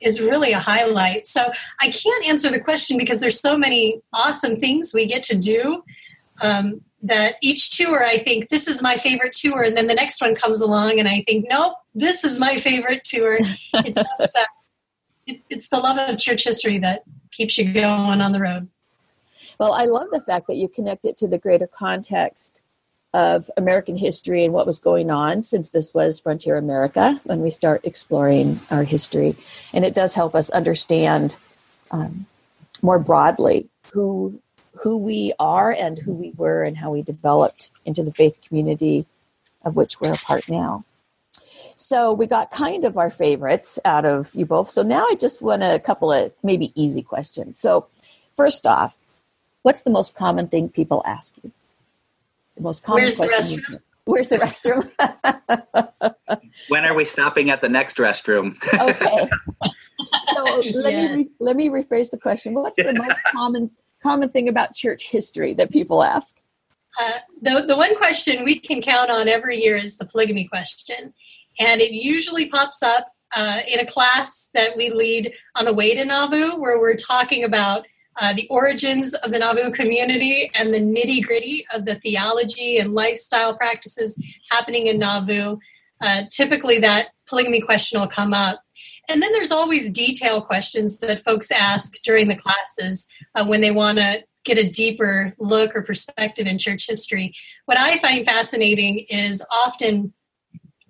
is 0.00 0.20
really 0.20 0.50
a 0.50 0.58
highlight. 0.58 1.24
So 1.24 1.52
I 1.80 1.90
can't 1.90 2.26
answer 2.26 2.50
the 2.50 2.58
question 2.58 2.98
because 2.98 3.20
there's 3.20 3.40
so 3.40 3.56
many 3.56 4.02
awesome 4.12 4.56
things 4.56 4.92
we 4.92 5.06
get 5.06 5.22
to 5.24 5.38
do. 5.38 5.84
Um, 6.40 6.82
that 7.04 7.34
each 7.42 7.76
tour, 7.76 8.04
I 8.04 8.18
think 8.18 8.48
this 8.48 8.68
is 8.68 8.80
my 8.80 8.96
favorite 8.96 9.32
tour, 9.32 9.62
and 9.62 9.76
then 9.76 9.88
the 9.88 9.94
next 9.94 10.20
one 10.20 10.36
comes 10.36 10.60
along, 10.60 11.00
and 11.00 11.08
I 11.08 11.24
think, 11.26 11.46
nope, 11.50 11.74
this 11.96 12.22
is 12.22 12.38
my 12.38 12.58
favorite 12.58 13.02
tour. 13.04 13.40
It 13.74 13.96
just 13.96 14.20
uh, 14.20 14.44
it, 15.26 15.40
it's 15.50 15.68
the 15.68 15.78
love 15.78 15.98
of 15.98 16.18
church 16.18 16.44
history 16.44 16.78
that 16.78 17.02
keeps 17.32 17.58
you 17.58 17.72
going 17.72 18.20
on 18.20 18.30
the 18.32 18.40
road. 18.40 18.68
Well, 19.62 19.74
I 19.74 19.84
love 19.84 20.08
the 20.10 20.20
fact 20.20 20.48
that 20.48 20.56
you 20.56 20.66
connect 20.66 21.04
it 21.04 21.16
to 21.18 21.28
the 21.28 21.38
greater 21.38 21.68
context 21.68 22.62
of 23.14 23.48
American 23.56 23.96
history 23.96 24.44
and 24.44 24.52
what 24.52 24.66
was 24.66 24.80
going 24.80 25.08
on 25.08 25.40
since 25.40 25.70
this 25.70 25.94
was 25.94 26.18
Frontier 26.18 26.56
America 26.56 27.20
when 27.22 27.42
we 27.42 27.52
start 27.52 27.84
exploring 27.84 28.58
our 28.72 28.82
history. 28.82 29.36
And 29.72 29.84
it 29.84 29.94
does 29.94 30.16
help 30.16 30.34
us 30.34 30.50
understand 30.50 31.36
um, 31.92 32.26
more 32.82 32.98
broadly 32.98 33.68
who 33.92 34.40
who 34.80 34.96
we 34.96 35.32
are 35.38 35.70
and 35.70 35.96
who 35.96 36.12
we 36.12 36.32
were 36.36 36.64
and 36.64 36.76
how 36.76 36.90
we 36.90 37.02
developed 37.02 37.70
into 37.84 38.02
the 38.02 38.12
faith 38.12 38.36
community 38.44 39.06
of 39.64 39.76
which 39.76 40.00
we're 40.00 40.14
a 40.14 40.16
part 40.16 40.48
now. 40.48 40.84
So 41.76 42.12
we 42.12 42.26
got 42.26 42.50
kind 42.50 42.84
of 42.84 42.98
our 42.98 43.10
favorites 43.10 43.78
out 43.84 44.06
of 44.06 44.34
you 44.34 44.44
both. 44.44 44.70
So 44.70 44.82
now 44.82 45.06
I 45.08 45.14
just 45.14 45.40
want 45.40 45.62
a 45.62 45.78
couple 45.78 46.10
of 46.10 46.32
maybe 46.42 46.72
easy 46.74 47.02
questions. 47.02 47.60
So 47.60 47.86
first 48.34 48.66
off, 48.66 48.98
What's 49.62 49.82
the 49.82 49.90
most 49.90 50.14
common 50.14 50.48
thing 50.48 50.68
people 50.68 51.02
ask 51.06 51.34
you? 51.42 51.52
the 52.56 52.62
most 52.62 52.82
common 52.82 53.04
Where's 53.04 53.16
question. 53.16 53.56
the 53.56 53.62
restroom? 53.62 53.80
Where's 54.04 54.28
the 54.28 54.38
restroom? 54.38 56.14
When 56.68 56.84
are 56.84 56.94
we 56.94 57.04
stopping 57.04 57.48
at 57.50 57.60
the 57.62 57.68
next 57.68 57.96
restroom? 57.96 58.56
okay. 58.80 59.28
So 60.34 60.62
let 60.82 60.92
Yeah. 60.92 61.06
me 61.08 61.14
re- 61.22 61.30
let 61.40 61.56
me 61.56 61.68
rephrase 61.68 62.10
the 62.10 62.18
question. 62.18 62.54
What's 62.54 62.76
the 62.82 62.92
most 62.92 63.22
common 63.32 63.70
common 64.02 64.28
thing 64.28 64.48
about 64.48 64.74
church 64.74 65.08
history 65.08 65.54
that 65.54 65.70
people 65.70 66.02
ask? 66.02 66.36
Uh, 67.00 67.16
the, 67.40 67.64
the 67.66 67.76
one 67.76 67.96
question 67.96 68.44
we 68.44 68.58
can 68.58 68.82
count 68.82 69.10
on 69.10 69.28
every 69.28 69.56
year 69.62 69.76
is 69.76 69.96
the 69.96 70.04
polygamy 70.04 70.46
question. 70.46 71.14
And 71.58 71.80
it 71.80 71.92
usually 71.92 72.48
pops 72.48 72.82
up 72.82 73.08
uh, 73.34 73.60
in 73.66 73.80
a 73.80 73.86
class 73.86 74.50
that 74.54 74.76
we 74.76 74.90
lead 74.90 75.32
on 75.54 75.64
the 75.64 75.72
way 75.72 75.94
to 75.94 76.04
Nauvoo, 76.04 76.56
where 76.60 76.78
we're 76.78 76.96
talking 76.96 77.44
about 77.44 77.86
uh, 78.20 78.32
the 78.34 78.46
origins 78.48 79.14
of 79.14 79.32
the 79.32 79.38
Nauvoo 79.38 79.70
community 79.70 80.50
and 80.54 80.72
the 80.72 80.80
nitty 80.80 81.22
gritty 81.22 81.66
of 81.72 81.84
the 81.84 81.96
theology 81.96 82.78
and 82.78 82.92
lifestyle 82.92 83.56
practices 83.56 84.20
happening 84.50 84.86
in 84.86 84.98
Nauvoo. 84.98 85.56
Uh, 86.00 86.22
typically, 86.30 86.78
that 86.80 87.08
polygamy 87.26 87.60
question 87.60 88.00
will 88.00 88.08
come 88.08 88.34
up. 88.34 88.60
And 89.08 89.22
then 89.22 89.32
there's 89.32 89.52
always 89.52 89.90
detail 89.90 90.42
questions 90.42 90.98
that 90.98 91.24
folks 91.24 91.50
ask 91.50 92.02
during 92.02 92.28
the 92.28 92.36
classes 92.36 93.06
uh, 93.34 93.44
when 93.44 93.60
they 93.60 93.70
want 93.70 93.98
to 93.98 94.22
get 94.44 94.58
a 94.58 94.68
deeper 94.68 95.32
look 95.38 95.74
or 95.74 95.82
perspective 95.82 96.46
in 96.46 96.58
church 96.58 96.86
history. 96.88 97.34
What 97.66 97.78
I 97.78 97.98
find 97.98 98.24
fascinating 98.24 99.06
is 99.08 99.42
often 99.50 100.12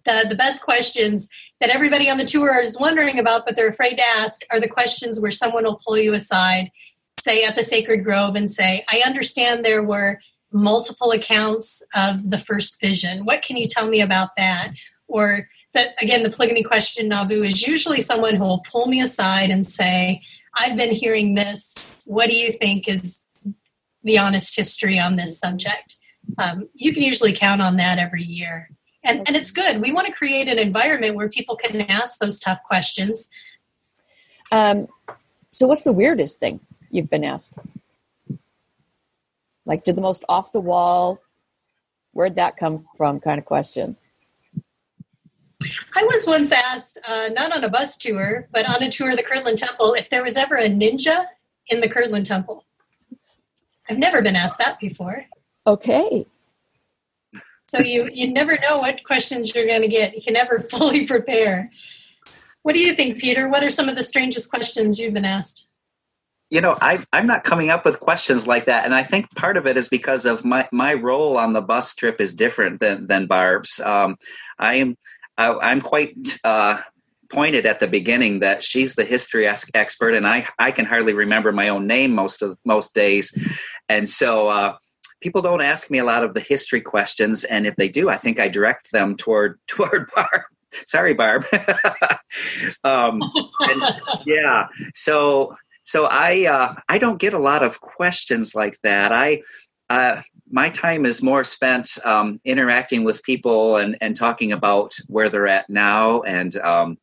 the, 0.05 0.27
the 0.29 0.35
best 0.35 0.63
questions 0.63 1.29
that 1.61 1.71
everybody 1.71 2.11
on 2.11 2.19
the 2.19 2.25
tour 2.25 2.61
is 2.61 2.79
wondering 2.79 3.19
about, 3.19 3.47
but 3.47 3.57
they're 3.57 3.69
afraid 3.69 3.97
to 3.97 4.07
ask, 4.19 4.43
are 4.51 4.61
the 4.61 4.69
questions 4.69 5.21
where 5.21 5.31
someone 5.31 5.65
will 5.65 5.81
pull 5.85 5.99
you 5.99 6.15
aside, 6.15 6.71
say 7.23 7.45
at 7.45 7.57
the 7.57 7.63
Sacred 7.63 8.05
Grove, 8.05 8.35
and 8.35 8.51
say, 8.51 8.85
I 8.89 9.03
understand 9.07 9.65
there 9.65 9.83
were 9.83 10.21
multiple 10.53 11.13
accounts 11.13 11.83
of 11.95 12.31
the 12.31 12.39
first 12.39 12.81
vision. 12.81 13.25
What 13.25 13.43
can 13.43 13.57
you 13.57 13.67
tell 13.67 13.89
me 13.89 14.01
about 14.01 14.31
that? 14.37 14.73
Or 15.09 15.49
that, 15.73 15.95
again, 16.01 16.23
the 16.23 16.31
polygamy 16.31 16.63
question 16.63 17.09
Nauvoo 17.09 17.43
is 17.43 17.67
usually 17.67 18.01
someone 18.01 18.35
who 18.35 18.45
will 18.45 18.65
pull 18.71 18.87
me 18.87 19.01
aside 19.01 19.51
and 19.51 19.67
say, 19.67 20.23
I've 20.55 20.77
been 20.77 20.93
hearing 20.93 21.35
this. 21.35 21.75
What 22.05 22.29
do 22.29 22.37
you 22.37 22.53
think 22.53 22.89
is 22.89 23.19
the 24.03 24.19
honest 24.19 24.55
history 24.55 24.99
on 24.99 25.17
this 25.17 25.39
subject? 25.39 25.97
Um, 26.39 26.69
you 26.75 26.93
can 26.93 27.03
usually 27.03 27.33
count 27.33 27.63
on 27.63 27.77
that 27.77 27.99
every 27.99 28.23
year. 28.23 28.69
And, 29.05 29.27
and 29.27 29.37
it's 29.37 29.51
good. 29.51 29.81
We 29.81 29.93
want 29.93 30.07
to 30.07 30.13
create 30.13 30.49
an 30.49 30.59
environment 30.59 31.17
where 31.17 31.29
people 31.29 31.57
can 31.57 31.81
ask 31.83 32.19
those 32.19 32.39
tough 32.39 32.63
questions. 32.65 33.31
Um, 34.53 34.87
so, 35.53 35.67
what's 35.67 35.85
the 35.85 35.93
weirdest 35.93 36.39
thing 36.39 36.61
you've 36.93 37.11
been 37.11 37.25
asked? 37.25 37.53
Like, 39.67 39.83
did 39.83 39.97
the 39.97 40.01
most 40.01 40.25
off 40.29 40.53
the 40.53 40.61
wall, 40.61 41.21
where'd 42.13 42.37
that 42.37 42.57
come 42.57 42.87
from 42.97 43.19
kind 43.19 43.39
of 43.39 43.45
question? 43.45 43.97
I 45.95 46.05
was 46.05 46.27
once 46.27 46.53
asked, 46.53 46.99
uh, 47.07 47.31
not 47.33 47.53
on 47.53 47.65
a 47.65 47.69
bus 47.69 47.97
tour, 47.97 48.49
but 48.53 48.67
on 48.69 48.83
a 48.83 48.91
tour 48.91 49.11
of 49.11 49.17
the 49.17 49.23
Kirtland 49.23 49.59
Temple, 49.59 49.95
if 49.95 50.11
there 50.11 50.23
was 50.23 50.37
ever 50.37 50.57
a 50.57 50.69
ninja 50.69 51.27
in 51.69 51.81
the 51.81 51.89
Kirtland 51.89 52.27
Temple. 52.27 52.65
I've 53.89 53.99
never 53.99 54.23
been 54.23 54.37
asked 54.37 54.59
that 54.59 54.81
before. 54.81 55.27
Okay. 55.67 56.27
So 57.69 57.79
you 57.79 58.11
you 58.13 58.33
never 58.33 58.59
know 58.59 58.79
what 58.79 59.03
questions 59.05 59.55
you're 59.55 59.67
going 59.67 59.83
to 59.83 59.89
get. 59.89 60.15
You 60.15 60.23
can 60.23 60.35
never 60.35 60.61
fully 60.71 61.07
prepare. 61.07 61.71
What 62.63 62.75
do 62.75 62.81
you 62.81 62.95
think, 62.95 63.19
Peter? 63.19 63.49
What 63.49 63.65
are 63.65 63.71
some 63.71 63.89
of 63.89 63.97
the 63.97 64.03
strangest 64.03 64.51
questions 64.51 64.99
you've 64.99 65.15
been 65.15 65.25
asked? 65.25 65.67
You 66.53 66.61
know 66.61 66.77
I, 66.83 67.03
i'm 67.15 67.27
not 67.27 67.45
coming 67.45 67.71
up 67.71 67.85
with 67.85 67.99
questions 67.99 68.47
like 68.47 68.67
that. 68.67 68.85
And 68.85 68.95
i 68.95 69.03
think 69.03 69.35
part 69.35 69.57
of 69.57 69.67
it 69.67 69.77
is 69.79 69.89
because 69.89 70.27
of 70.27 70.45
my, 70.45 70.69
my 70.71 70.93
role 70.95 71.39
on 71.39 71.55
the 71.55 71.63
bus 71.63 71.95
trip 71.95 72.21
is 72.21 72.35
different 72.35 72.79
than, 72.79 73.07
than 73.07 73.27
barb's. 73.27 73.81
Um, 73.81 74.17
i 74.59 74.75
am 74.75 74.97
I, 75.39 75.49
i'm 75.71 75.81
quite 75.81 76.15
uh, 76.45 76.83
pointed 77.31 77.65
at 77.65 77.81
the 77.81 77.87
beginning 77.87 78.41
that 78.41 78.63
she's 78.63 78.95
the 78.95 79.05
history 79.05 79.49
ex- 79.49 79.71
expert 79.73 80.13
and 80.15 80.29
i, 80.29 80.47
I 80.59 80.73
can 80.73 80.85
hardly 80.85 81.15
remember 81.15 81.53
my 81.53 81.71
own 81.71 81.87
name 81.87 82.13
most 82.13 82.43
of 82.43 82.59
most 82.67 82.95
days. 82.95 83.27
And 83.89 84.07
so 84.07 84.49
uh, 84.49 84.77
people 85.21 85.41
don't 85.41 85.63
ask 85.63 85.91
me 85.91 85.99
a 85.99 86.05
lot 86.05 86.23
of 86.23 86.35
the 86.35 86.41
history 86.41 86.83
questions. 86.83 87.45
And 87.45 87.67
if 87.67 87.77
they 87.77 87.89
do 87.89 88.11
i 88.11 88.19
think 88.19 88.39
i 88.39 88.49
direct 88.49 88.93
them 88.93 89.17
toward 89.17 89.59
toward 89.67 90.11
barb. 90.15 90.43
Sorry 90.85 91.15
barb. 91.15 91.47
Um, 92.85 93.21
and, 93.61 93.83
yeah. 94.25 94.67
So 94.95 95.55
so 95.83 96.05
I 96.05 96.47
uh, 96.47 96.75
I 96.89 96.99
don't 96.99 97.19
get 97.21 97.35
a 97.35 97.39
lot 97.39 97.63
of 97.63 97.81
questions 97.81 98.55
like 98.55 98.79
that. 98.83 99.13
I 99.13 99.43
uh, 99.91 100.23
my 100.51 100.69
time 100.71 101.05
is 101.07 101.23
more 101.23 101.45
spent 101.45 101.99
um, 102.05 102.41
interacting 102.45 103.05
with 103.05 103.23
people 103.23 103.77
and 103.77 103.97
and 104.01 104.17
talking 104.17 104.53
about 104.53 104.95
where 105.09 105.29
they're 105.29 105.49
at 105.49 105.69
now 105.69 106.23
and 106.23 106.57
um, 106.57 106.99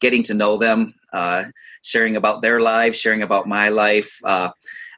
getting 0.00 0.22
to 0.24 0.34
know 0.34 0.56
them, 0.56 0.94
uh, 1.12 1.44
sharing 1.82 2.16
about 2.16 2.42
their 2.42 2.60
lives, 2.60 2.98
sharing 2.98 3.22
about 3.22 3.46
my 3.46 3.68
life. 3.68 4.18
Uh, 4.24 4.50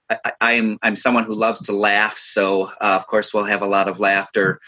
I, 0.08 0.32
I'm 0.40 0.78
I'm 0.82 0.94
someone 0.94 1.24
who 1.24 1.34
loves 1.34 1.60
to 1.62 1.72
laugh, 1.72 2.16
so 2.16 2.64
uh, 2.80 2.94
of 2.94 3.08
course 3.08 3.34
we'll 3.34 3.44
have 3.44 3.62
a 3.62 3.66
lot 3.66 3.88
of 3.88 3.98
laughter, 3.98 4.60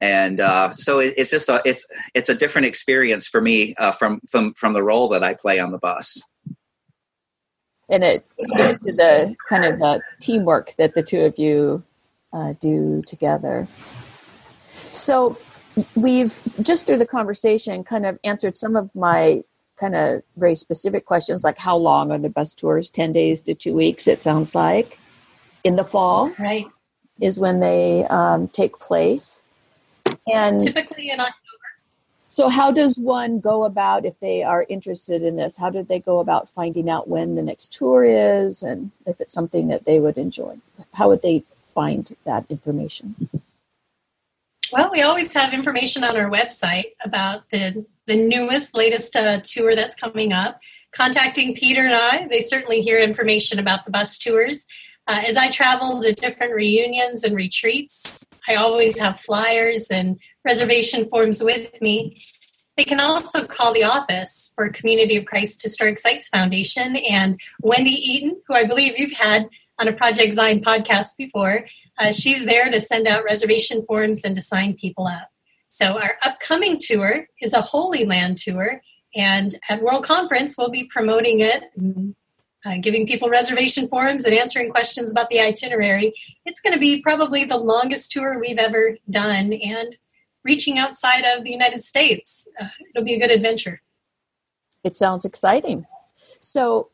and 0.00 0.40
uh, 0.40 0.70
so 0.70 1.00
it, 1.00 1.12
it's 1.18 1.30
just 1.30 1.50
a 1.50 1.60
it's 1.66 1.86
it's 2.14 2.30
a 2.30 2.34
different 2.34 2.66
experience 2.66 3.28
for 3.28 3.42
me 3.42 3.74
from 3.98 4.20
from 4.30 4.54
from 4.54 4.72
the 4.72 4.82
role 4.82 5.08
that 5.08 5.22
I 5.22 5.34
play 5.34 5.58
on 5.58 5.72
the 5.72 5.78
bus. 5.78 6.22
And 7.88 8.02
it 8.02 8.26
speaks 8.40 8.78
to 8.78 8.92
the 8.92 9.36
kind 9.48 9.64
of 9.64 9.78
the 9.78 10.00
teamwork 10.20 10.74
that 10.76 10.94
the 10.94 11.02
two 11.02 11.20
of 11.22 11.38
you 11.38 11.84
uh, 12.32 12.54
do 12.60 13.02
together. 13.06 13.68
So 14.92 15.38
we've 15.94 16.38
just 16.62 16.86
through 16.86 16.98
the 16.98 17.06
conversation 17.06 17.84
kind 17.84 18.06
of 18.06 18.18
answered 18.24 18.56
some 18.56 18.76
of 18.76 18.94
my 18.94 19.44
kind 19.78 19.94
of 19.94 20.22
very 20.36 20.54
specific 20.54 21.04
questions 21.04 21.44
like 21.44 21.58
how 21.58 21.76
long 21.76 22.10
are 22.10 22.18
the 22.18 22.30
bus 22.30 22.54
tours 22.54 22.88
10 22.88 23.12
days 23.12 23.42
to 23.42 23.54
two 23.54 23.74
weeks 23.74 24.08
it 24.08 24.22
sounds 24.22 24.54
like 24.54 24.98
in 25.64 25.76
the 25.76 25.84
fall 25.84 26.30
Right. 26.38 26.66
is 27.20 27.38
when 27.38 27.60
they 27.60 28.04
um, 28.06 28.48
take 28.48 28.78
place 28.78 29.42
and 30.26 30.62
Typically 30.62 31.10
in 31.10 31.20
October. 31.20 31.45
So 32.36 32.50
how 32.50 32.70
does 32.70 32.98
one 32.98 33.40
go 33.40 33.64
about 33.64 34.04
if 34.04 34.20
they 34.20 34.42
are 34.42 34.66
interested 34.68 35.22
in 35.22 35.36
this 35.36 35.56
how 35.56 35.70
do 35.70 35.82
they 35.82 35.98
go 35.98 36.18
about 36.18 36.50
finding 36.50 36.90
out 36.90 37.08
when 37.08 37.34
the 37.34 37.42
next 37.42 37.72
tour 37.72 38.04
is 38.04 38.62
and 38.62 38.90
if 39.06 39.18
it's 39.22 39.32
something 39.32 39.68
that 39.68 39.86
they 39.86 39.98
would 39.98 40.18
enjoy 40.18 40.54
how 40.92 41.08
would 41.08 41.22
they 41.22 41.42
find 41.74 42.14
that 42.24 42.44
information 42.50 43.14
Well, 44.72 44.90
we 44.92 45.02
always 45.02 45.32
have 45.34 45.54
information 45.54 46.02
on 46.02 46.16
our 46.16 46.28
website 46.28 46.92
about 47.04 47.48
the 47.50 47.86
the 48.06 48.16
newest, 48.16 48.76
latest 48.76 49.16
uh, 49.16 49.40
tour 49.42 49.74
that's 49.74 49.94
coming 49.94 50.32
up. 50.32 50.60
Contacting 50.92 51.54
Peter 51.54 51.84
and 51.84 51.94
I, 51.94 52.28
they 52.28 52.40
certainly 52.40 52.80
hear 52.80 52.98
information 52.98 53.58
about 53.58 53.84
the 53.84 53.90
bus 53.90 54.18
tours. 54.18 54.66
Uh, 55.08 55.22
as 55.26 55.36
I 55.36 55.50
travel 55.50 56.02
to 56.02 56.12
different 56.12 56.52
reunions 56.52 57.22
and 57.22 57.34
retreats, 57.36 58.24
I 58.48 58.56
always 58.56 58.98
have 58.98 59.20
flyers 59.20 59.88
and 59.88 60.18
reservation 60.46 61.08
forms 61.08 61.42
with 61.42 61.70
me. 61.82 62.22
They 62.76 62.84
can 62.84 63.00
also 63.00 63.46
call 63.46 63.72
the 63.72 63.84
office 63.84 64.52
for 64.54 64.68
Community 64.68 65.16
of 65.16 65.24
Christ 65.24 65.62
Historic 65.62 65.98
Sites 65.98 66.28
Foundation 66.28 66.96
and 66.96 67.40
Wendy 67.62 67.90
Eaton, 67.90 68.40
who 68.46 68.54
I 68.54 68.64
believe 68.64 68.98
you've 68.98 69.12
had 69.12 69.48
on 69.78 69.88
a 69.88 69.92
Project 69.92 70.34
Zion 70.34 70.60
podcast 70.60 71.16
before. 71.16 71.66
Uh, 71.98 72.12
she's 72.12 72.44
there 72.44 72.70
to 72.70 72.80
send 72.80 73.06
out 73.06 73.24
reservation 73.24 73.84
forms 73.86 74.24
and 74.24 74.34
to 74.36 74.42
sign 74.42 74.74
people 74.74 75.06
up. 75.06 75.28
So 75.68 75.98
our 75.98 76.16
upcoming 76.22 76.78
tour 76.78 77.26
is 77.40 77.52
a 77.52 77.60
Holy 77.60 78.04
Land 78.04 78.38
tour, 78.38 78.80
and 79.14 79.54
at 79.68 79.82
World 79.82 80.04
Conference 80.04 80.56
we'll 80.56 80.70
be 80.70 80.84
promoting 80.84 81.40
it, 81.40 81.64
and, 81.76 82.14
uh, 82.64 82.76
giving 82.80 83.06
people 83.06 83.28
reservation 83.28 83.88
forms 83.88 84.24
and 84.24 84.34
answering 84.34 84.70
questions 84.70 85.10
about 85.10 85.28
the 85.30 85.40
itinerary. 85.40 86.12
It's 86.44 86.60
going 86.60 86.74
to 86.74 86.78
be 86.78 87.02
probably 87.02 87.44
the 87.44 87.56
longest 87.56 88.12
tour 88.12 88.38
we've 88.38 88.58
ever 88.58 88.98
done, 89.08 89.52
and 89.54 89.96
reaching 90.50 90.78
outside 90.78 91.24
of 91.32 91.44
the 91.44 91.50
United 91.60 91.82
States. 91.82 92.48
Uh, 92.60 92.68
it'll 92.88 93.04
be 93.04 93.14
a 93.14 93.20
good 93.20 93.34
adventure. 93.38 93.76
it 94.84 94.96
sounds 94.96 95.24
exciting 95.24 95.86
so 96.40 96.88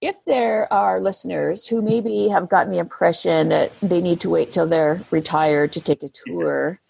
if 0.00 0.16
there 0.26 0.72
are 0.72 1.00
listeners 1.00 1.66
who 1.66 1.82
maybe 1.82 2.28
have 2.28 2.48
gotten 2.48 2.72
the 2.72 2.78
impression 2.86 3.48
that 3.48 3.72
they 3.80 4.00
need 4.00 4.20
to 4.20 4.30
wait 4.30 4.52
till 4.52 4.66
they're 4.66 5.00
retired 5.10 5.72
to 5.72 5.80
take 5.80 6.02
a 6.02 6.10
tour 6.26 6.80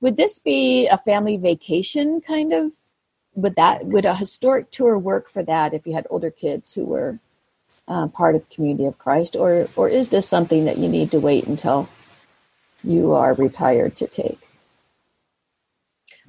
would 0.00 0.16
this 0.16 0.38
be 0.38 0.86
a 0.88 0.98
family 0.98 1.36
vacation 1.36 2.20
kind 2.20 2.52
of 2.52 2.72
would 3.34 3.56
that 3.56 3.84
would 3.92 4.04
a 4.04 4.14
historic 4.24 4.70
tour 4.70 4.98
work 4.98 5.28
for 5.34 5.42
that 5.42 5.74
if 5.74 5.86
you 5.86 5.92
had 5.92 6.06
older 6.10 6.30
kids 6.30 6.72
who 6.74 6.84
were 6.84 7.18
uh, 7.92 8.06
part 8.08 8.34
of 8.34 8.48
community 8.50 8.86
of 8.86 8.98
christ 8.98 9.36
or 9.36 9.68
or 9.76 9.88
is 9.88 10.08
this 10.08 10.28
something 10.28 10.64
that 10.64 10.78
you 10.78 10.88
need 10.88 11.10
to 11.10 11.20
wait 11.20 11.46
until 11.46 11.88
you 12.84 13.12
are 13.12 13.34
retired 13.34 13.96
to 13.96 14.06
take 14.06 14.47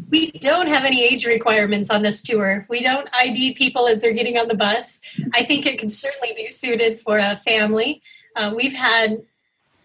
We 0.10 0.32
don't 0.32 0.68
have 0.68 0.86
any 0.86 1.04
age 1.04 1.26
requirements 1.26 1.90
on 1.90 2.02
this 2.02 2.22
tour. 2.22 2.66
We 2.70 2.82
don't 2.82 3.10
ID 3.14 3.54
people 3.54 3.88
as 3.88 4.02
they're 4.02 4.14
getting 4.14 4.38
on 4.38 4.48
the 4.48 4.56
bus. 4.56 5.02
I 5.34 5.44
think 5.44 5.66
it 5.66 5.78
can 5.78 5.90
certainly 5.90 6.34
be 6.36 6.48
suited 6.48 7.02
for 7.02 7.18
a 7.18 7.38
family. 7.38 8.02
Uh, 8.36 8.54
we've 8.56 8.74
had 8.74 9.12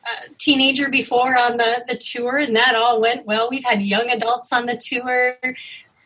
a 0.05 0.35
teenager 0.38 0.88
before 0.88 1.37
on 1.37 1.57
the, 1.57 1.85
the 1.88 1.96
tour, 1.96 2.38
and 2.38 2.57
that 2.57 2.74
all 2.74 3.00
went 3.00 3.27
well. 3.27 3.48
We've 3.50 3.64
had 3.64 3.83
young 3.83 4.11
adults 4.11 4.53
on 4.53 4.66
the 4.66 4.77
tour. 4.77 5.37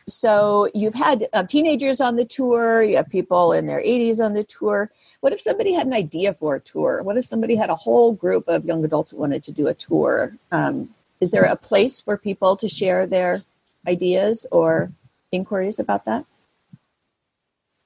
So 0.07 0.69
you've 0.73 0.95
had 0.95 1.27
um, 1.33 1.47
teenagers 1.47 2.01
on 2.01 2.15
the 2.15 2.25
tour, 2.25 2.81
you 2.81 2.95
have 2.97 3.09
people 3.09 3.53
in 3.53 3.67
their 3.67 3.79
80s 3.79 4.19
on 4.19 4.33
the 4.33 4.43
tour. 4.43 4.91
What 5.21 5.33
if 5.33 5.41
somebody 5.41 5.73
had 5.73 5.85
an 5.85 5.93
idea 5.93 6.33
for 6.33 6.55
a 6.55 6.59
tour? 6.59 7.03
What 7.03 7.17
if 7.17 7.25
somebody 7.25 7.55
had 7.55 7.69
a 7.69 7.75
whole 7.75 8.13
group 8.13 8.47
of 8.47 8.65
young 8.65 8.83
adults 8.83 9.11
who 9.11 9.17
wanted 9.17 9.43
to 9.43 9.51
do 9.51 9.67
a 9.67 9.73
tour? 9.73 10.35
Um, 10.51 10.95
is 11.21 11.31
there 11.31 11.43
a 11.43 11.55
place 11.55 12.01
for 12.01 12.17
people 12.17 12.55
to 12.57 12.67
share 12.67 13.05
their 13.05 13.43
ideas 13.89 14.45
or 14.51 14.91
inquiries 15.31 15.79
about 15.79 16.05
that? 16.05 16.25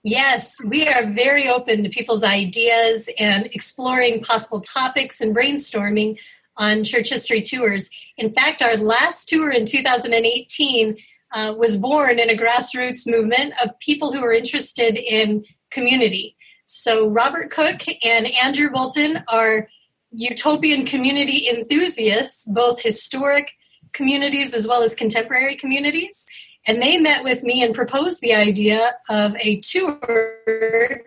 Yes, 0.04 0.62
we 0.66 0.88
are 0.88 1.06
very 1.06 1.48
open 1.48 1.84
to 1.84 1.90
people's 1.90 2.26
ideas 2.26 3.10
and 3.18 3.46
exploring 3.54 4.22
possible 4.22 4.60
topics 4.60 5.22
and 5.22 5.34
brainstorming 5.34 6.18
on 6.58 6.84
church 6.84 7.10
history 7.10 7.42
tours. 7.42 7.90
In 8.18 8.34
fact, 8.34 8.62
our 8.62 8.76
last 8.76 9.30
tour 9.30 9.50
in 9.50 9.66
2018 9.66 10.98
uh, 11.32 11.56
was 11.58 11.78
born 11.78 12.20
in 12.20 12.30
a 12.30 12.36
grassroots 12.36 13.08
movement 13.08 13.54
of 13.64 13.80
people 13.80 14.12
who 14.12 14.24
are 14.24 14.34
interested 14.34 14.98
in 14.98 15.46
community. 15.72 16.36
So, 16.66 17.10
Robert 17.10 17.50
Cook 17.50 17.84
and 18.06 18.28
Andrew 18.44 18.70
Bolton 18.70 19.24
are 19.30 19.68
utopian 20.12 20.86
community 20.86 21.48
enthusiasts, 21.50 22.46
both 22.46 22.82
historic 22.82 23.54
communities 23.94 24.54
as 24.54 24.68
well 24.68 24.84
as 24.84 24.96
contemporary 24.96 25.56
communities. 25.56 26.26
And 26.66 26.82
they 26.82 26.98
met 26.98 27.24
with 27.24 27.44
me 27.44 27.64
and 27.64 27.76
proposed 27.76 28.22
the 28.22 28.34
idea 28.34 28.94
of 29.10 29.36
a 29.40 29.60
tour 29.60 31.02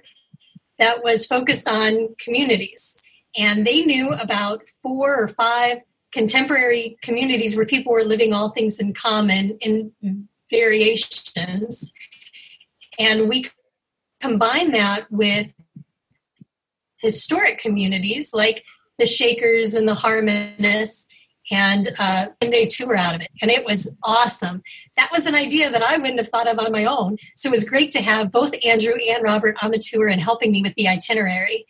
that 0.78 1.02
was 1.02 1.26
focused 1.26 1.66
on 1.66 2.14
communities. 2.18 3.02
And 3.36 3.66
they 3.66 3.82
knew 3.82 4.10
about 4.10 4.68
four 4.82 5.14
or 5.16 5.28
five 5.28 5.78
contemporary 6.12 6.96
communities 7.02 7.56
where 7.56 7.66
people 7.66 7.92
were 7.92 8.04
living 8.04 8.32
all 8.32 8.50
things 8.50 8.78
in 8.78 8.94
common 8.94 9.58
in 9.60 9.92
variations. 10.50 11.92
And 12.98 13.28
we 13.28 13.46
combine 14.20 14.72
that 14.72 15.10
with 15.10 15.48
historic 16.98 17.58
communities 17.58 18.32
like 18.32 18.64
the 18.98 19.06
Shakers 19.06 19.74
and 19.74 19.86
the 19.86 19.94
Harmonists 19.94 21.06
and 21.50 21.88
uh, 21.98 22.26
one 22.40 22.50
day 22.50 22.66
tour 22.66 22.96
out 22.96 23.14
of 23.14 23.20
it. 23.20 23.30
And 23.40 23.50
it 23.50 23.64
was 23.64 23.94
awesome. 24.02 24.62
That 24.96 25.10
was 25.12 25.26
an 25.26 25.34
idea 25.34 25.70
that 25.70 25.82
I 25.82 25.96
wouldn't 25.96 26.18
have 26.18 26.28
thought 26.28 26.48
of 26.48 26.58
on 26.58 26.72
my 26.72 26.84
own. 26.84 27.18
So 27.34 27.48
it 27.48 27.52
was 27.52 27.68
great 27.68 27.90
to 27.92 28.02
have 28.02 28.32
both 28.32 28.54
Andrew 28.64 28.94
and 28.94 29.22
Robert 29.22 29.56
on 29.62 29.70
the 29.70 29.78
tour 29.78 30.08
and 30.08 30.20
helping 30.20 30.52
me 30.52 30.62
with 30.62 30.74
the 30.74 30.88
itinerary. 30.88 31.66